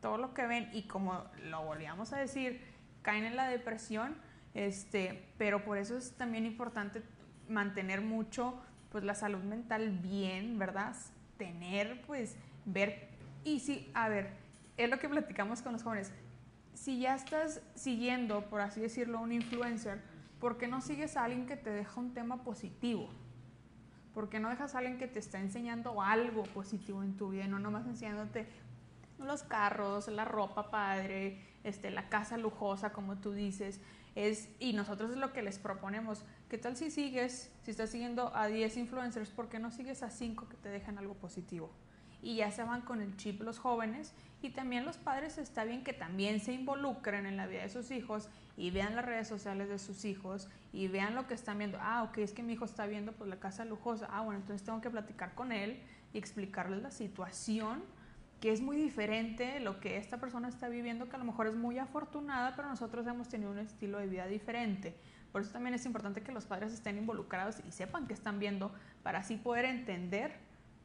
[0.00, 2.60] todo lo que ven y como lo volvíamos a decir,
[3.00, 4.14] caen en la depresión,
[4.52, 7.02] este, pero por eso es también importante
[7.48, 10.94] mantener mucho pues la salud mental bien, ¿verdad?
[11.38, 13.08] Tener pues ver
[13.44, 14.30] y si, a ver,
[14.76, 16.12] es lo que platicamos con los jóvenes.
[16.74, 20.00] Si ya estás siguiendo, por así decirlo, un influencer,
[20.40, 23.08] ¿por qué no sigues a alguien que te deja un tema positivo?
[24.14, 27.46] ¿Por qué no dejas a alguien que te está enseñando algo positivo en tu vida
[27.46, 28.48] no nomás enseñándote
[29.18, 33.80] los carros, la ropa padre, este, la casa lujosa, como tú dices?
[34.16, 36.24] Es, y nosotros es lo que les proponemos.
[36.48, 40.10] ¿Qué tal si sigues, si estás siguiendo a 10 influencers, ¿por qué no sigues a
[40.10, 41.70] 5 que te dejan algo positivo?
[42.22, 45.84] y ya se van con el chip los jóvenes y también los padres está bien
[45.84, 48.28] que también se involucren en la vida de sus hijos
[48.60, 51.78] y vean las redes sociales de sus hijos y vean lo que están viendo.
[51.80, 54.06] Ah, ok, es que mi hijo está viendo pues la casa lujosa.
[54.10, 57.82] Ah, bueno, entonces tengo que platicar con él y explicarle la situación
[58.38, 61.54] que es muy diferente lo que esta persona está viviendo, que a lo mejor es
[61.54, 64.94] muy afortunada, pero nosotros hemos tenido un estilo de vida diferente.
[65.32, 68.74] Por eso también es importante que los padres estén involucrados y sepan qué están viendo
[69.02, 70.34] para así poder entender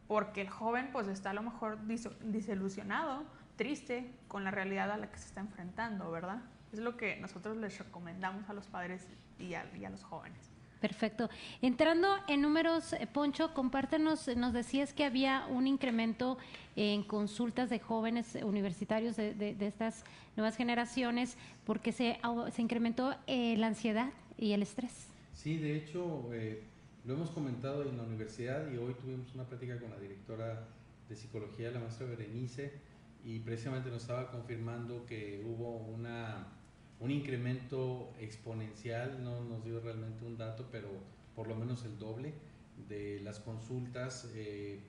[0.08, 3.24] porque el joven pues está a lo mejor desilusionado,
[3.58, 6.42] triste con la realidad a la que se está enfrentando, ¿verdad?
[6.76, 9.08] Es lo que nosotros les recomendamos a los padres
[9.40, 10.52] y a, los jóvenes.
[10.82, 11.30] Perfecto.
[11.62, 16.38] Entrando en números, eh, Poncho, compártenos, nos decías que había un incremento
[16.76, 20.04] en consultas de jóvenes universitarios de, estas
[20.36, 22.20] nuevas generaciones porque se,
[22.52, 25.08] se incrementó eh, la ansiedad y el estrés.
[25.32, 26.62] Sí, de hecho, eh,
[27.06, 30.68] lo hemos comentado en la universidad y hoy tuvimos una plática con la directora
[31.08, 32.74] de psicología, la maestra Berenice,
[33.26, 36.46] y precisamente nos estaba confirmando que hubo una,
[37.00, 40.90] un incremento exponencial, no nos dio realmente un dato, pero
[41.36, 42.34] por lo menos el doble
[42.88, 44.80] de las consultas eh,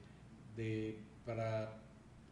[0.57, 1.83] de, para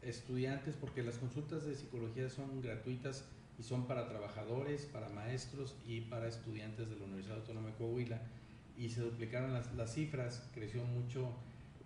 [0.03, 3.25] estudiantes, porque las consultas de psicología son gratuitas
[3.59, 8.21] y son para trabajadores, para maestros y para estudiantes de la Universidad Autónoma de Coahuila
[8.77, 11.33] y se duplicaron las, las cifras, creció mucho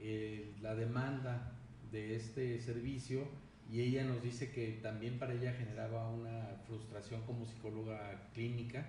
[0.01, 1.53] eh, la demanda
[1.93, 3.29] de este servicio
[3.71, 8.87] y ella nos dice que también para ella generaba una frustración como psicóloga clínica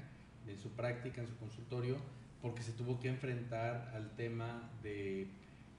[0.47, 1.97] en su práctica, en su consultorio,
[2.41, 5.27] porque se tuvo que enfrentar al tema de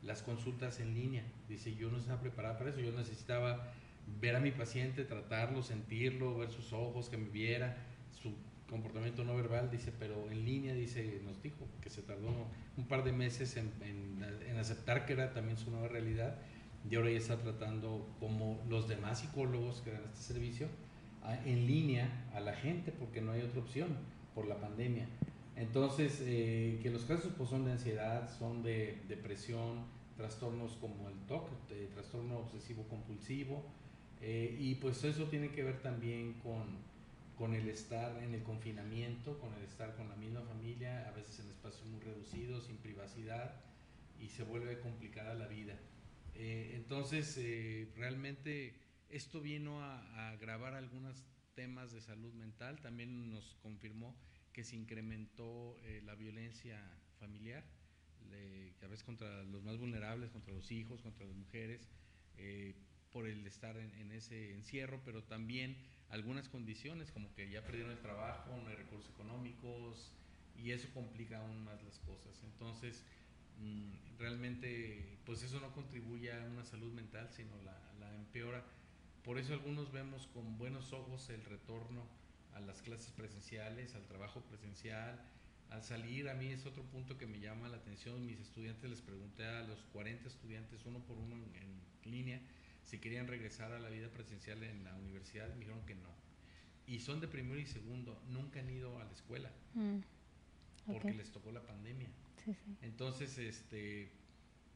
[0.03, 1.25] las consultas en línea.
[1.49, 3.73] Dice, yo no estaba preparada para eso, yo necesitaba
[4.21, 7.77] ver a mi paciente, tratarlo, sentirlo, ver sus ojos, que me viera,
[8.21, 8.35] su
[8.69, 12.29] comportamiento no verbal, dice, pero en línea, dice, nos dijo que se tardó
[12.77, 16.37] un par de meses en, en, aceptar que era también su nueva realidad
[16.89, 20.69] y ahora ya está tratando como los demás psicólogos que dan este servicio
[21.45, 23.89] en línea a la gente porque no hay otra opción
[24.35, 25.07] por la pandemia.
[25.57, 29.85] Entonces, eh, que los casos pues, son de ansiedad, son de depresión,
[30.17, 31.51] trastornos como el TOC,
[31.95, 33.63] trastorno obsesivo compulsivo,
[34.23, 36.91] eh, y pues eso tiene que ver también con
[37.41, 41.41] con el estar en el confinamiento, con el estar con la misma familia, a veces
[41.41, 43.55] en espacios muy reducidos, sin privacidad,
[44.21, 45.73] y se vuelve complicada la vida.
[46.35, 48.75] Eh, entonces, eh, realmente
[49.09, 54.17] esto vino a, agravar algunos temas de salud mental, también nos confirmó
[54.53, 56.81] que se incrementó eh, la violencia
[57.19, 57.65] familiar,
[58.83, 61.89] a veces contra los más vulnerables, contra los hijos, contra las mujeres,
[63.11, 65.77] por el estar en, en ese encierro, pero también
[66.09, 70.15] algunas condiciones, como que ya perdieron el trabajo, no hay recursos económicos,
[70.63, 72.43] y eso complica aún más las cosas.
[72.45, 73.05] Entonces,
[74.19, 78.65] realmente, pues eso no contribuye a una salud mental, sino la, la empeora.
[79.25, 82.07] Por eso algunos vemos con buenos ojos el retorno
[82.55, 85.21] a las clases presenciales, al trabajo presencial,
[85.71, 88.27] al salir, a mí es otro punto que me llama la atención.
[88.27, 92.41] Mis estudiantes les pregunté a los 40 estudiantes, uno por uno en línea,
[92.83, 96.11] si querían regresar a la vida presencial en la universidad, me dijeron que no.
[96.87, 99.99] Y son de primero y segundo, nunca han ido a la escuela mm,
[100.87, 102.09] porque les tocó la pandemia.
[102.83, 104.11] Entonces, este,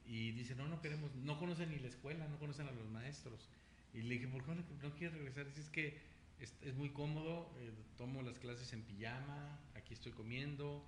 [0.06, 3.48] y dicen, no, no queremos, no conocen ni la escuela, no conocen a los maestros.
[3.92, 5.46] Y le dije, ¿por qué no, quieres regresar?
[5.46, 5.98] Dice, es que
[6.40, 10.84] es, muy cómodo, eh, tomo las clases en pijama, aquí estoy comiendo,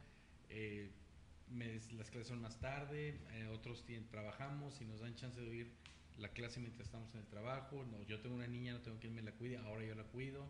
[0.51, 0.91] eh,
[1.97, 5.73] las clases son más tarde, eh, otros trabajamos y nos dan chance de ir
[6.19, 9.15] la clase mientras estamos en el trabajo, no, yo tengo una niña, no tengo quien
[9.15, 10.47] me la cuide, ahora yo la cuido.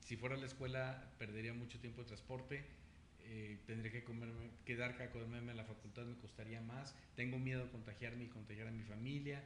[0.00, 2.64] Si fuera a la escuela perdería mucho tiempo de transporte,
[3.26, 7.64] eh, tendría que comerme, quedar a comerme a la facultad me costaría más, tengo miedo
[7.64, 9.42] de contagiarme y contagiar a mi familia.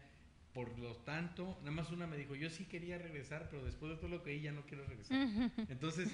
[0.53, 3.97] Por lo tanto, nada más una me dijo, yo sí quería regresar, pero después de
[3.99, 5.29] todo lo que vi ya no quiero regresar.
[5.69, 6.11] Entonces,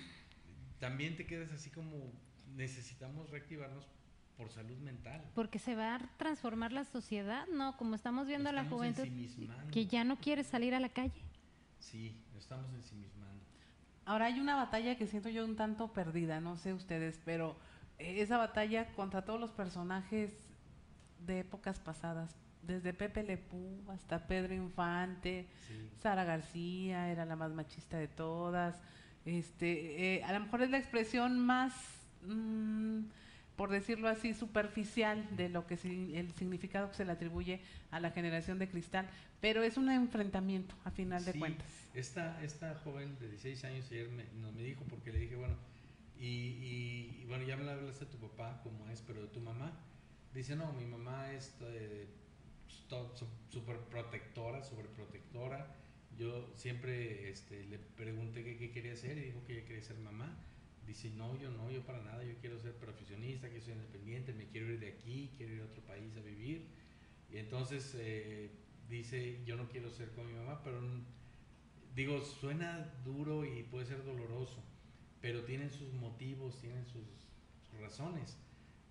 [0.81, 2.13] también te quedas así como
[2.57, 3.87] necesitamos reactivarnos
[4.37, 5.23] por salud mental.
[5.35, 7.77] Porque se va a transformar la sociedad, ¿no?
[7.77, 9.07] Como estamos viendo a la juventud
[9.73, 11.23] que ya no quiere salir a la calle.
[11.79, 13.34] Sí, estamos ensimismando.
[14.07, 17.57] Ahora hay una batalla que siento yo un tanto perdida, no sé ustedes, pero
[17.99, 20.33] eh, esa batalla contra todos los personajes
[21.27, 25.47] de épocas pasadas, desde Pepe Lepú hasta Pedro Infante,
[26.03, 28.81] Sara García era la más machista de todas,
[29.25, 31.73] este, eh, a lo mejor es la expresión más,
[32.27, 33.01] mm,
[33.57, 38.11] por decirlo así, superficial de lo que el significado que se le atribuye a la
[38.11, 39.09] generación de cristal,
[39.41, 41.67] pero es un enfrentamiento a final de cuentas.
[41.95, 45.55] Esta, esta joven de 16 años ayer me, me dijo, porque le dije, bueno,
[46.19, 49.73] y, bueno, ya me hablaste de tu papá, como es, pero de tu mamá.
[50.33, 52.07] Dice, no, mi mamá es eh,
[53.51, 55.77] súper protectora, sobreprotectora.
[56.17, 60.37] Yo siempre este, le pregunté qué, quería hacer y dijo que ella quería ser mamá.
[60.87, 64.47] Dice, no, yo no, yo para nada, yo quiero ser profesionista, que soy independiente, me
[64.47, 66.67] quiero ir de aquí, quiero ir a otro país a vivir.
[67.31, 68.51] Y entonces eh,
[68.89, 70.81] dice, yo no quiero ser como mi mamá, pero
[71.95, 74.63] digo, suena duro y puede ser doloroso
[75.25, 77.03] pero tienen sus motivos, tienen sus,
[77.81, 78.37] razones.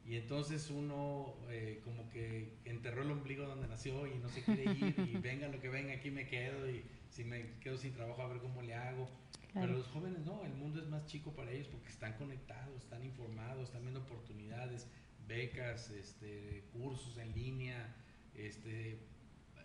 [0.06, 4.64] Y entonces uno eh, como que enterró el ombligo donde nació y no se quiere
[4.64, 8.24] ir y venga lo que venga, aquí me quedo y si me quedo sin trabajo
[8.24, 9.08] a ver cómo le hago.
[9.54, 13.04] Pero los jóvenes no, el mundo es más chico para ellos porque están conectados, están
[13.04, 14.88] informados, están viendo oportunidades,
[15.28, 17.96] becas, este, cursos en línea,
[18.34, 18.94] este,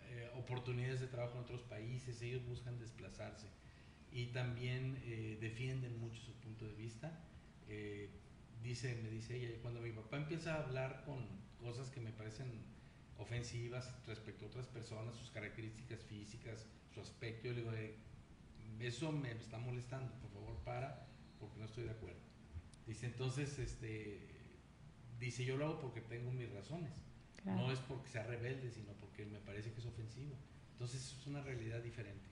[0.09, 3.47] eh, oportunidades de trabajo en otros países, ellos buscan desplazarse
[4.11, 7.11] y también eh, defienden mucho su punto de vista.
[7.67, 8.09] Eh,
[8.63, 11.25] dice, me dice ella, cuando mi papá empieza a hablar con
[11.59, 12.47] cosas que me parecen
[13.17, 17.95] ofensivas respecto a otras personas, sus características físicas, su aspecto, yo le digo, eh,
[18.79, 21.07] eso me está molestando, por favor para,
[21.39, 22.19] porque no estoy de acuerdo.
[22.85, 24.19] Dice, entonces, este,
[25.19, 26.93] dice, yo lo hago porque tengo mis razones.
[27.45, 30.35] No es porque sea rebelde, sino porque me parece que es ofensivo.
[30.73, 32.27] Entonces es una realidad diferente.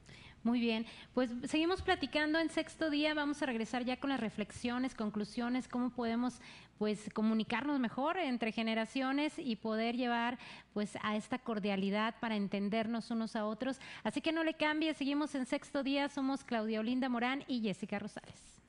[0.47, 4.95] Muy bien, pues seguimos platicando en sexto día, vamos a regresar ya con las reflexiones,
[4.95, 6.39] conclusiones, cómo podemos
[6.77, 10.39] pues comunicarnos mejor entre generaciones y poder llevar
[10.73, 13.81] pues a esta cordialidad para entendernos unos a otros.
[14.05, 17.99] Así que no le cambie, seguimos en sexto día, somos Claudia Olinda Morán y Jessica
[17.99, 18.61] Rosales.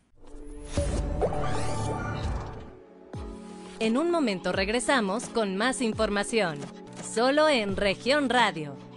[3.78, 6.58] En un momento regresamos con más información,
[7.04, 8.87] solo en región radio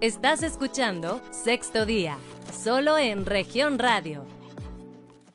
[0.00, 2.18] Estás escuchando Sexto Día,
[2.52, 4.24] solo en región radio.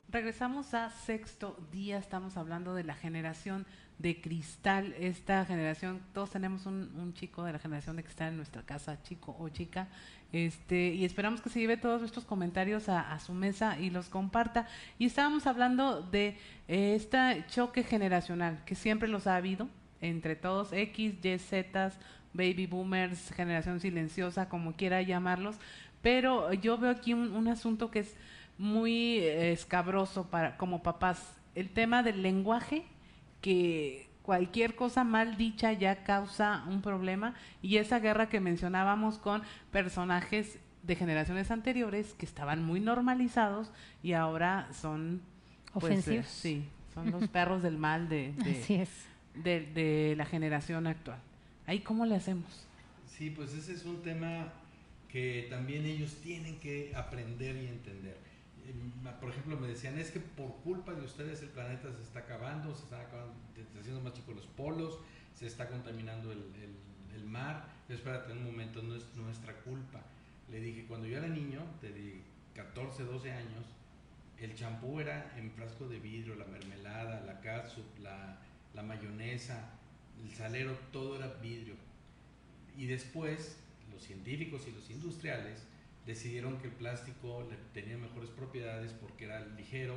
[0.08, 3.66] Regresamos a Sexto Día, estamos hablando de la generación
[4.00, 8.62] de cristal, esta generación, todos tenemos un, chico de la generación de cristal en nuestra
[8.62, 9.90] casa, chico o chica,
[10.32, 14.70] este, y esperamos que se lleve todos estos comentarios a, su mesa y los comparta.
[14.98, 16.38] Y estábamos hablando de
[16.70, 19.68] eh, este choque generacional, que siempre los ha habido
[20.00, 21.92] entre todos, X, Y, Z,
[22.34, 25.58] baby boomers, generación silenciosa, como quiera llamarlos,
[26.02, 28.16] pero yo veo aquí un, asunto que es
[28.58, 32.84] muy eh, escabroso para como papás, el tema del lenguaje
[33.42, 39.44] que cualquier cosa mal dicha ya causa un problema y esa guerra que mencionábamos con
[39.72, 43.72] personajes de generaciones anteriores que estaban muy normalizados
[44.02, 45.22] y ahora son
[45.74, 46.28] pues, eh, ofensivos.
[46.28, 48.34] sí, son los perros del mal de,
[49.44, 51.20] de la generación actual.
[51.66, 52.68] ¿Ahí cómo le hacemos?
[53.08, 54.52] Sí, pues ese es un tema
[55.08, 58.18] que también ellos tienen que aprender y entender.
[58.68, 62.20] Em, por ejemplo, me decían, es que por culpa de ustedes el planeta se está
[62.20, 63.34] acabando, se están acabando,
[63.80, 65.00] haciendo más chicos los polos,
[65.34, 66.44] se está contaminando el,
[67.16, 67.68] el, mar.
[67.88, 70.02] Yo, espérate un momento, no es nuestra culpa.
[70.50, 72.22] Le dije, cuando yo era niño, de
[72.56, 73.66] 14, 12 años,
[74.40, 78.40] el champú era en frasco de vidrio, la mermelada, la catsup, la,
[78.74, 79.70] la mayonesa,
[80.22, 81.76] el salero, todo era vidrio.
[82.78, 83.58] Y después
[83.92, 85.64] los científicos y los industriales
[86.06, 89.96] decidieron que el plástico tenía mejores propiedades porque era ligero,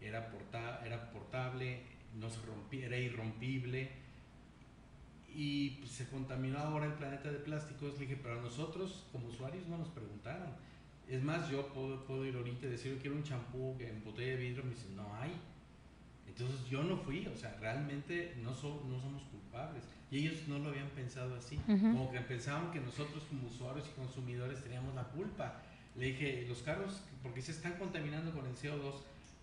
[0.00, 0.30] era,
[0.84, 1.80] era portable,
[2.18, 3.90] no se rompía, era irrompible
[5.34, 7.94] y pues, se contaminó ahora el planeta de plásticos.
[7.94, 10.50] Le dije, pero nosotros como usuarios no nos preguntaron.
[11.08, 14.32] Es más, yo puedo, puedo ir ahorita y decir, yo quiero un champú en botella
[14.32, 15.32] de vidrio, me dicen, no hay.
[16.36, 18.54] Entonces yo no fui, o sea, realmente no, no
[19.00, 19.84] somos culpables.
[20.10, 24.00] Y ellos no lo habían pensado así, como que pensaban que nosotros como usuarios y
[24.00, 25.60] consumidores teníamos la culpa.
[25.96, 28.94] Le dije, los carros, porque se están contaminando con el CO2,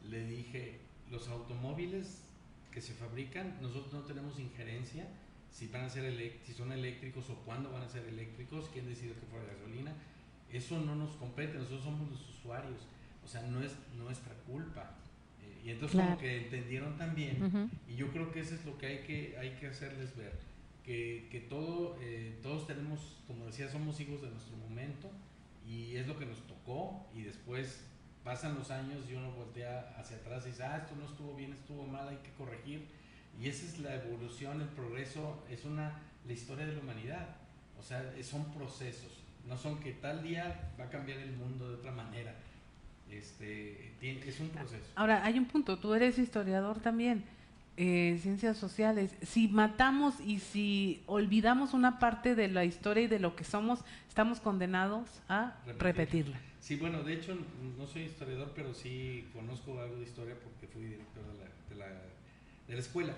[0.09, 0.79] le dije,
[1.11, 2.23] los automóviles
[2.71, 5.07] que se fabrican, nosotros no tenemos injerencia
[5.51, 6.11] si van a ser
[6.45, 9.93] si son eléctricos o cuándo van a ser eléctricos, quién decide que fuera gasolina.
[10.51, 12.87] Eso no nos compete, nosotros somos los usuarios,
[13.23, 14.91] o sea, no es nuestra culpa.
[15.63, 18.97] Y entonces como que entendieron también, y yo creo que eso es lo que hay
[18.99, 20.39] que, hay que hacerles ver.
[20.83, 25.11] que, que todo, eh, todos tenemos, como decía, somos hijos de nuestro momento
[25.67, 27.83] y es lo que nos tocó y después
[28.23, 31.53] pasan los años y uno voltea hacia atrás y dice, ah, esto no estuvo bien,
[31.53, 32.87] estuvo mal, hay que corregir.
[33.39, 37.37] Y esa es la evolución, el progreso, es una, la historia de la humanidad.
[37.77, 41.75] O sea, son procesos, no son que tal día va a cambiar el mundo de
[41.75, 42.35] otra manera.
[43.11, 44.85] Este, es un proceso.
[44.95, 47.23] Ahora, hay un punto, tú eres historiador también,
[47.77, 49.15] eh, ciencias sociales.
[49.21, 53.79] Si matamos y si olvidamos una parte de la historia y de lo que somos,
[54.07, 56.39] estamos condenados a repetirla.
[56.59, 57.37] Sí, bueno, de hecho
[57.77, 61.23] no soy historiador, pero sí conozco algo de historia porque fui director
[61.69, 61.85] de la,
[62.67, 63.13] de la, escuela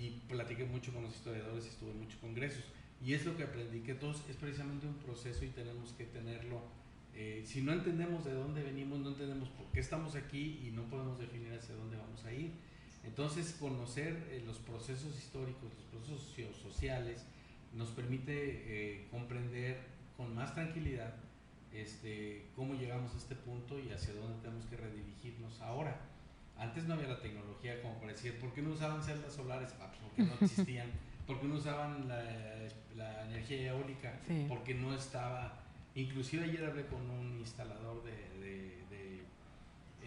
[0.00, 2.64] y platiqué mucho con los historiadores y estuve en muchos congresos.
[3.04, 6.62] Y es lo que aprendí, que todos es precisamente un proceso y tenemos que tenerlo.
[7.16, 10.82] Eh, si no entendemos de dónde venimos, no entendemos por qué estamos aquí y no
[10.84, 12.52] podemos definir hacia dónde vamos a ir.
[13.04, 17.24] Entonces, conocer eh, los procesos históricos, los procesos sociales,
[17.74, 19.78] nos permite eh, comprender
[20.16, 21.14] con más tranquilidad
[21.72, 26.00] este, cómo llegamos a este punto y hacia dónde tenemos que redirigirnos ahora.
[26.56, 29.74] Antes no había la tecnología como para decir, ¿por qué no usaban celdas solares?
[29.80, 30.88] Ah, porque no existían.
[31.26, 34.20] ¿Por qué no usaban la, energía eólica?
[34.48, 35.63] Porque no estaba...
[35.94, 38.84] Inclusive ayer hablé con un instalador de, de,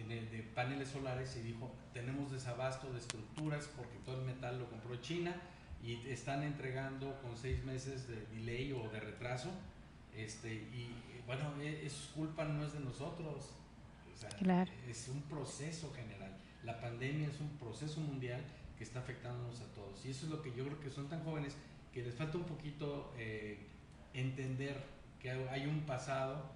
[0.06, 4.96] de, paneles solares y dijo, tenemos desabasto de estructuras porque todo el metal lo compró
[4.96, 5.34] China
[5.82, 9.50] y están entregando con seis meses de delay o de retraso.
[10.16, 10.94] Este, y
[11.26, 13.52] bueno, e, es culpa no es de nosotros,
[14.88, 16.36] es un proceso general.
[16.64, 18.42] La pandemia es un proceso mundial
[18.76, 20.04] que está afectándonos a todos.
[20.04, 21.56] Y eso es lo que yo creo que son tan jóvenes
[21.92, 23.58] que les falta un poquito eh,
[24.12, 26.50] entender que hay un pasado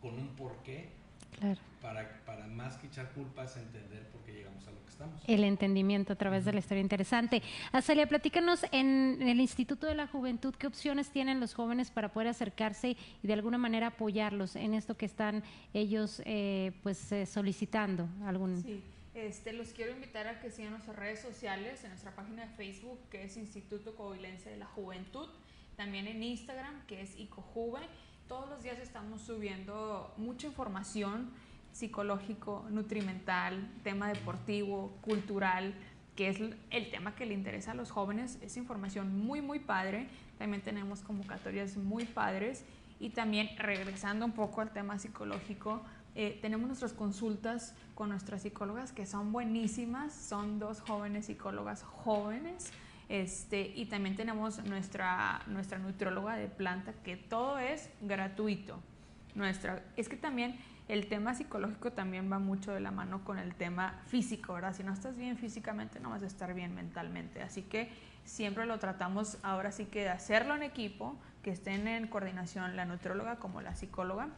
[0.00, 0.96] con un porqué
[1.38, 1.60] Claro.
[1.82, 5.22] Para, para más que echar culpas, entender por qué llegamos a lo que estamos.
[5.26, 7.42] El entendimiento a través de la historia interesante.
[7.72, 12.28] Azalia, platícanos en, el Instituto de la Juventud, ¿qué opciones tienen los jóvenes para poder
[12.28, 15.44] acercarse y de alguna manera apoyarlos en esto que están
[15.74, 18.08] ellos eh, pues eh, solicitando?
[18.24, 18.62] Algún...
[18.62, 18.82] Sí.
[19.14, 22.98] Este, los quiero invitar a que sigan nuestras redes sociales, en nuestra página de Facebook,
[23.10, 25.28] que es Instituto Coahuilense de la Juventud,
[25.76, 27.80] también en Instagram, que es ICOJUVE,
[28.28, 31.30] todos los días estamos subiendo mucha información
[31.72, 35.74] psicológico, nutrimental, tema deportivo, cultural,
[36.16, 38.38] que es el tema que le interesa a los jóvenes.
[38.40, 40.08] Es información muy, muy padre.
[40.38, 42.64] También tenemos convocatorias muy padres.
[42.98, 45.82] Y también, regresando un poco al tema psicológico,
[46.14, 50.14] eh, tenemos nuestras consultas con nuestras psicólogas que son buenísimas.
[50.14, 52.72] Son dos jóvenes psicólogas jóvenes
[53.08, 58.80] este, y también tenemos nuestra, nuestra nutrióloga de planta, que todo es gratuito.
[59.34, 63.54] Nuestra, es que también el tema psicológico también va mucho de la mano con el
[63.54, 64.74] tema físico, ¿verdad?
[64.74, 67.42] Si no estás bien físicamente, no vas a estar bien mentalmente.
[67.42, 67.90] Así que
[68.24, 72.84] siempre lo tratamos ahora sí que de hacerlo en equipo, que estén en coordinación la
[72.86, 74.28] nutrióloga como la psicóloga,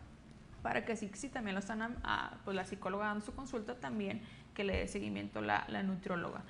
[0.62, 4.20] para que si, si también lo están, a, pues la psicóloga dando su consulta, también
[4.54, 6.42] que le dé seguimiento la, la nutrióloga.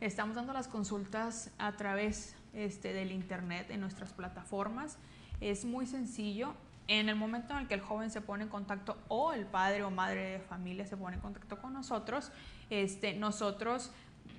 [0.00, 4.98] estamos dando las consultas a través este, del Internet en nuestras plataformas.
[5.40, 6.54] Es muy sencillo.
[6.88, 9.84] En el momento en el que el joven se pone en contacto o el padre
[9.84, 12.32] o madre de familia se pone en contacto con nosotros,
[12.70, 13.92] este, nosotros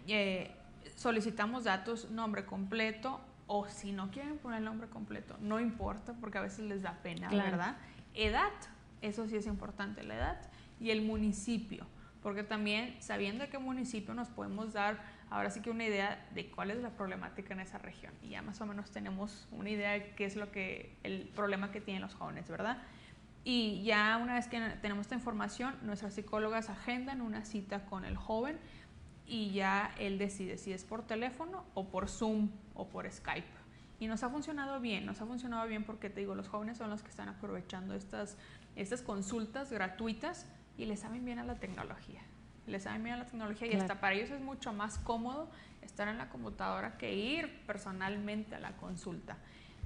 [0.08, 0.56] eh,
[0.96, 3.22] solicitamos datos, nombre completo,
[3.52, 7.00] o si no quieren poner el nombre completo, no importa porque a veces les da
[7.02, 7.78] pena, ¿verdad?
[8.14, 8.52] Edad,
[9.02, 11.88] eso sí es importante, la edad, y el municipio,
[12.22, 15.00] porque también sabiendo de qué municipio nos podemos dar
[15.32, 18.44] ahora sí que una idea de cuál es la problemática en esa región y ya
[18.44, 22.04] más o menos tenemos una idea de qué es lo que el problema que tienen
[22.04, 22.78] los jóvenes, ¿verdad?
[23.44, 28.16] Y ya una vez que tenemos esta información, nuestras psicólogas agendan una cita con el
[28.16, 28.60] joven
[29.30, 33.48] y ya él decide si es por teléfono o por Zoom o por Skype.
[34.00, 36.90] Y nos ha funcionado bien, nos ha funcionado bien porque te digo, los jóvenes son
[36.90, 38.38] los que están aprovechando estas,
[38.76, 42.22] estas consultas gratuitas y les saben bien a la tecnología.
[42.66, 45.50] Les saben bien a la tecnología y hasta para ellos es mucho más cómodo
[45.82, 49.38] estar en la computadora que ir personalmente a la consulta.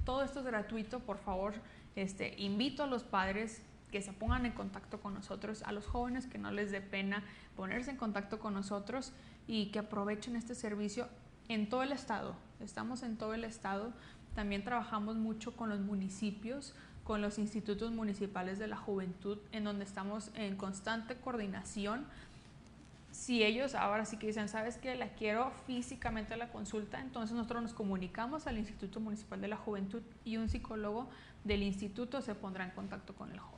[0.04, 1.54] Todo esto es gratuito, por favor,
[1.96, 6.26] este, invito a los padres que se pongan en contacto con nosotros, a los jóvenes
[6.26, 7.22] que no les dé pena
[7.56, 9.12] ponerse en contacto con nosotros
[9.46, 11.08] y que aprovechen este servicio
[11.48, 12.34] en todo el estado.
[12.60, 13.92] Estamos en todo el estado.
[14.34, 16.74] También trabajamos mucho con los municipios,
[17.04, 22.06] con los institutos municipales de la juventud, en donde estamos en constante coordinación.
[23.12, 27.36] Si ellos ahora sí que dicen, sabes que la quiero físicamente a la consulta, entonces
[27.36, 31.08] nosotros nos comunicamos al Instituto Municipal de la Juventud y un psicólogo
[31.44, 33.53] del instituto se pondrá en contacto con el joven.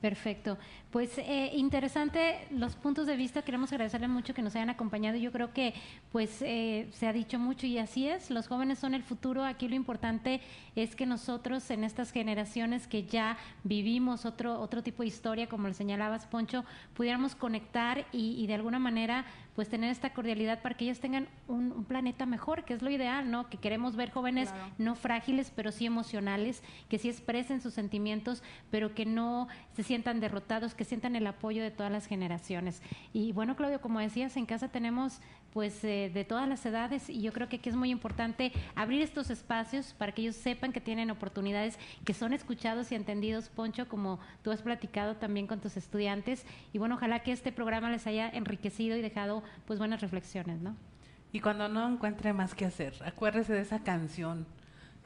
[0.00, 0.58] Perfecto.
[0.92, 3.42] Pues eh, interesante los puntos de vista.
[3.42, 5.16] Queremos agradecerle mucho que nos hayan acompañado.
[5.18, 5.74] Yo creo que
[6.12, 8.30] pues eh, se ha dicho mucho y así es.
[8.30, 9.44] Los jóvenes son el futuro.
[9.44, 10.40] Aquí lo importante
[10.82, 15.68] es que nosotros en estas generaciones que ya vivimos otro otro tipo de historia, como
[15.68, 16.64] le señalabas Poncho,
[16.94, 19.24] pudiéramos conectar y, y de alguna manera
[19.54, 22.90] pues tener esta cordialidad para que ellos tengan un, un, planeta mejor, que es lo
[22.90, 23.48] ideal, ¿no?
[23.48, 24.72] Que queremos ver jóvenes Claro.
[24.78, 30.20] no frágiles, pero sí emocionales, que sí expresen sus sentimientos, pero que no se sientan
[30.20, 32.82] derrotados, que sientan el apoyo de todas las generaciones.
[33.12, 35.20] Y bueno, Claudio, como decías, en casa tenemos
[35.52, 39.02] pues eh, de todas las edades y yo creo que aquí es muy importante abrir
[39.02, 43.88] estos espacios para que ellos sepan que tienen oportunidades, que son escuchados y entendidos, Poncho,
[43.88, 46.44] como tú has platicado también con tus estudiantes.
[46.72, 50.76] Y bueno, ojalá que este programa les haya enriquecido y dejado pues buenas reflexiones, ¿no?
[51.32, 54.46] Y cuando no encuentre más que hacer, acuérdese de esa canción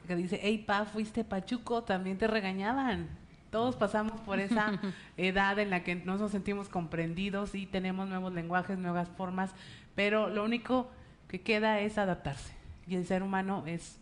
[0.07, 3.07] que dice, hey pa, fuiste pachuco, también te regañaban.
[3.49, 4.79] Todos pasamos por esa
[5.17, 9.53] edad en la que no nos sentimos comprendidos y tenemos nuevos lenguajes, nuevas formas,
[9.95, 10.89] pero lo único
[11.27, 12.53] que queda es adaptarse.
[12.87, 13.97] Y el ser humano es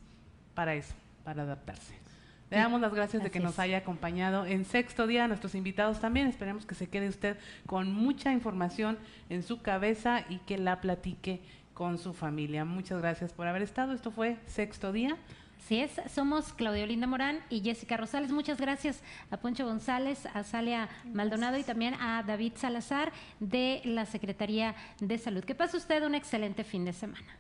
[0.56, 2.02] para eso, para adaptarse.
[2.50, 6.02] Le damos las gracias de que nos haya acompañado en sexto día, a nuestros invitados
[6.02, 6.28] también.
[6.28, 8.98] Esperemos que se quede usted con mucha información
[9.30, 11.40] en su cabeza y que la platique
[11.74, 12.66] con su familia.
[12.66, 13.94] Muchas gracias por haber estado.
[13.94, 15.16] Esto fue sexto día.
[15.64, 18.32] Así es, somos Claudio Linda Morán y Jessica Rosales.
[18.32, 24.08] Muchas gracias a Poncho González, a Salia Maldonado y también a David Salazar de la
[24.08, 25.44] Secretaría de Salud.
[25.44, 27.38] Que pase usted un excelente fin de semana.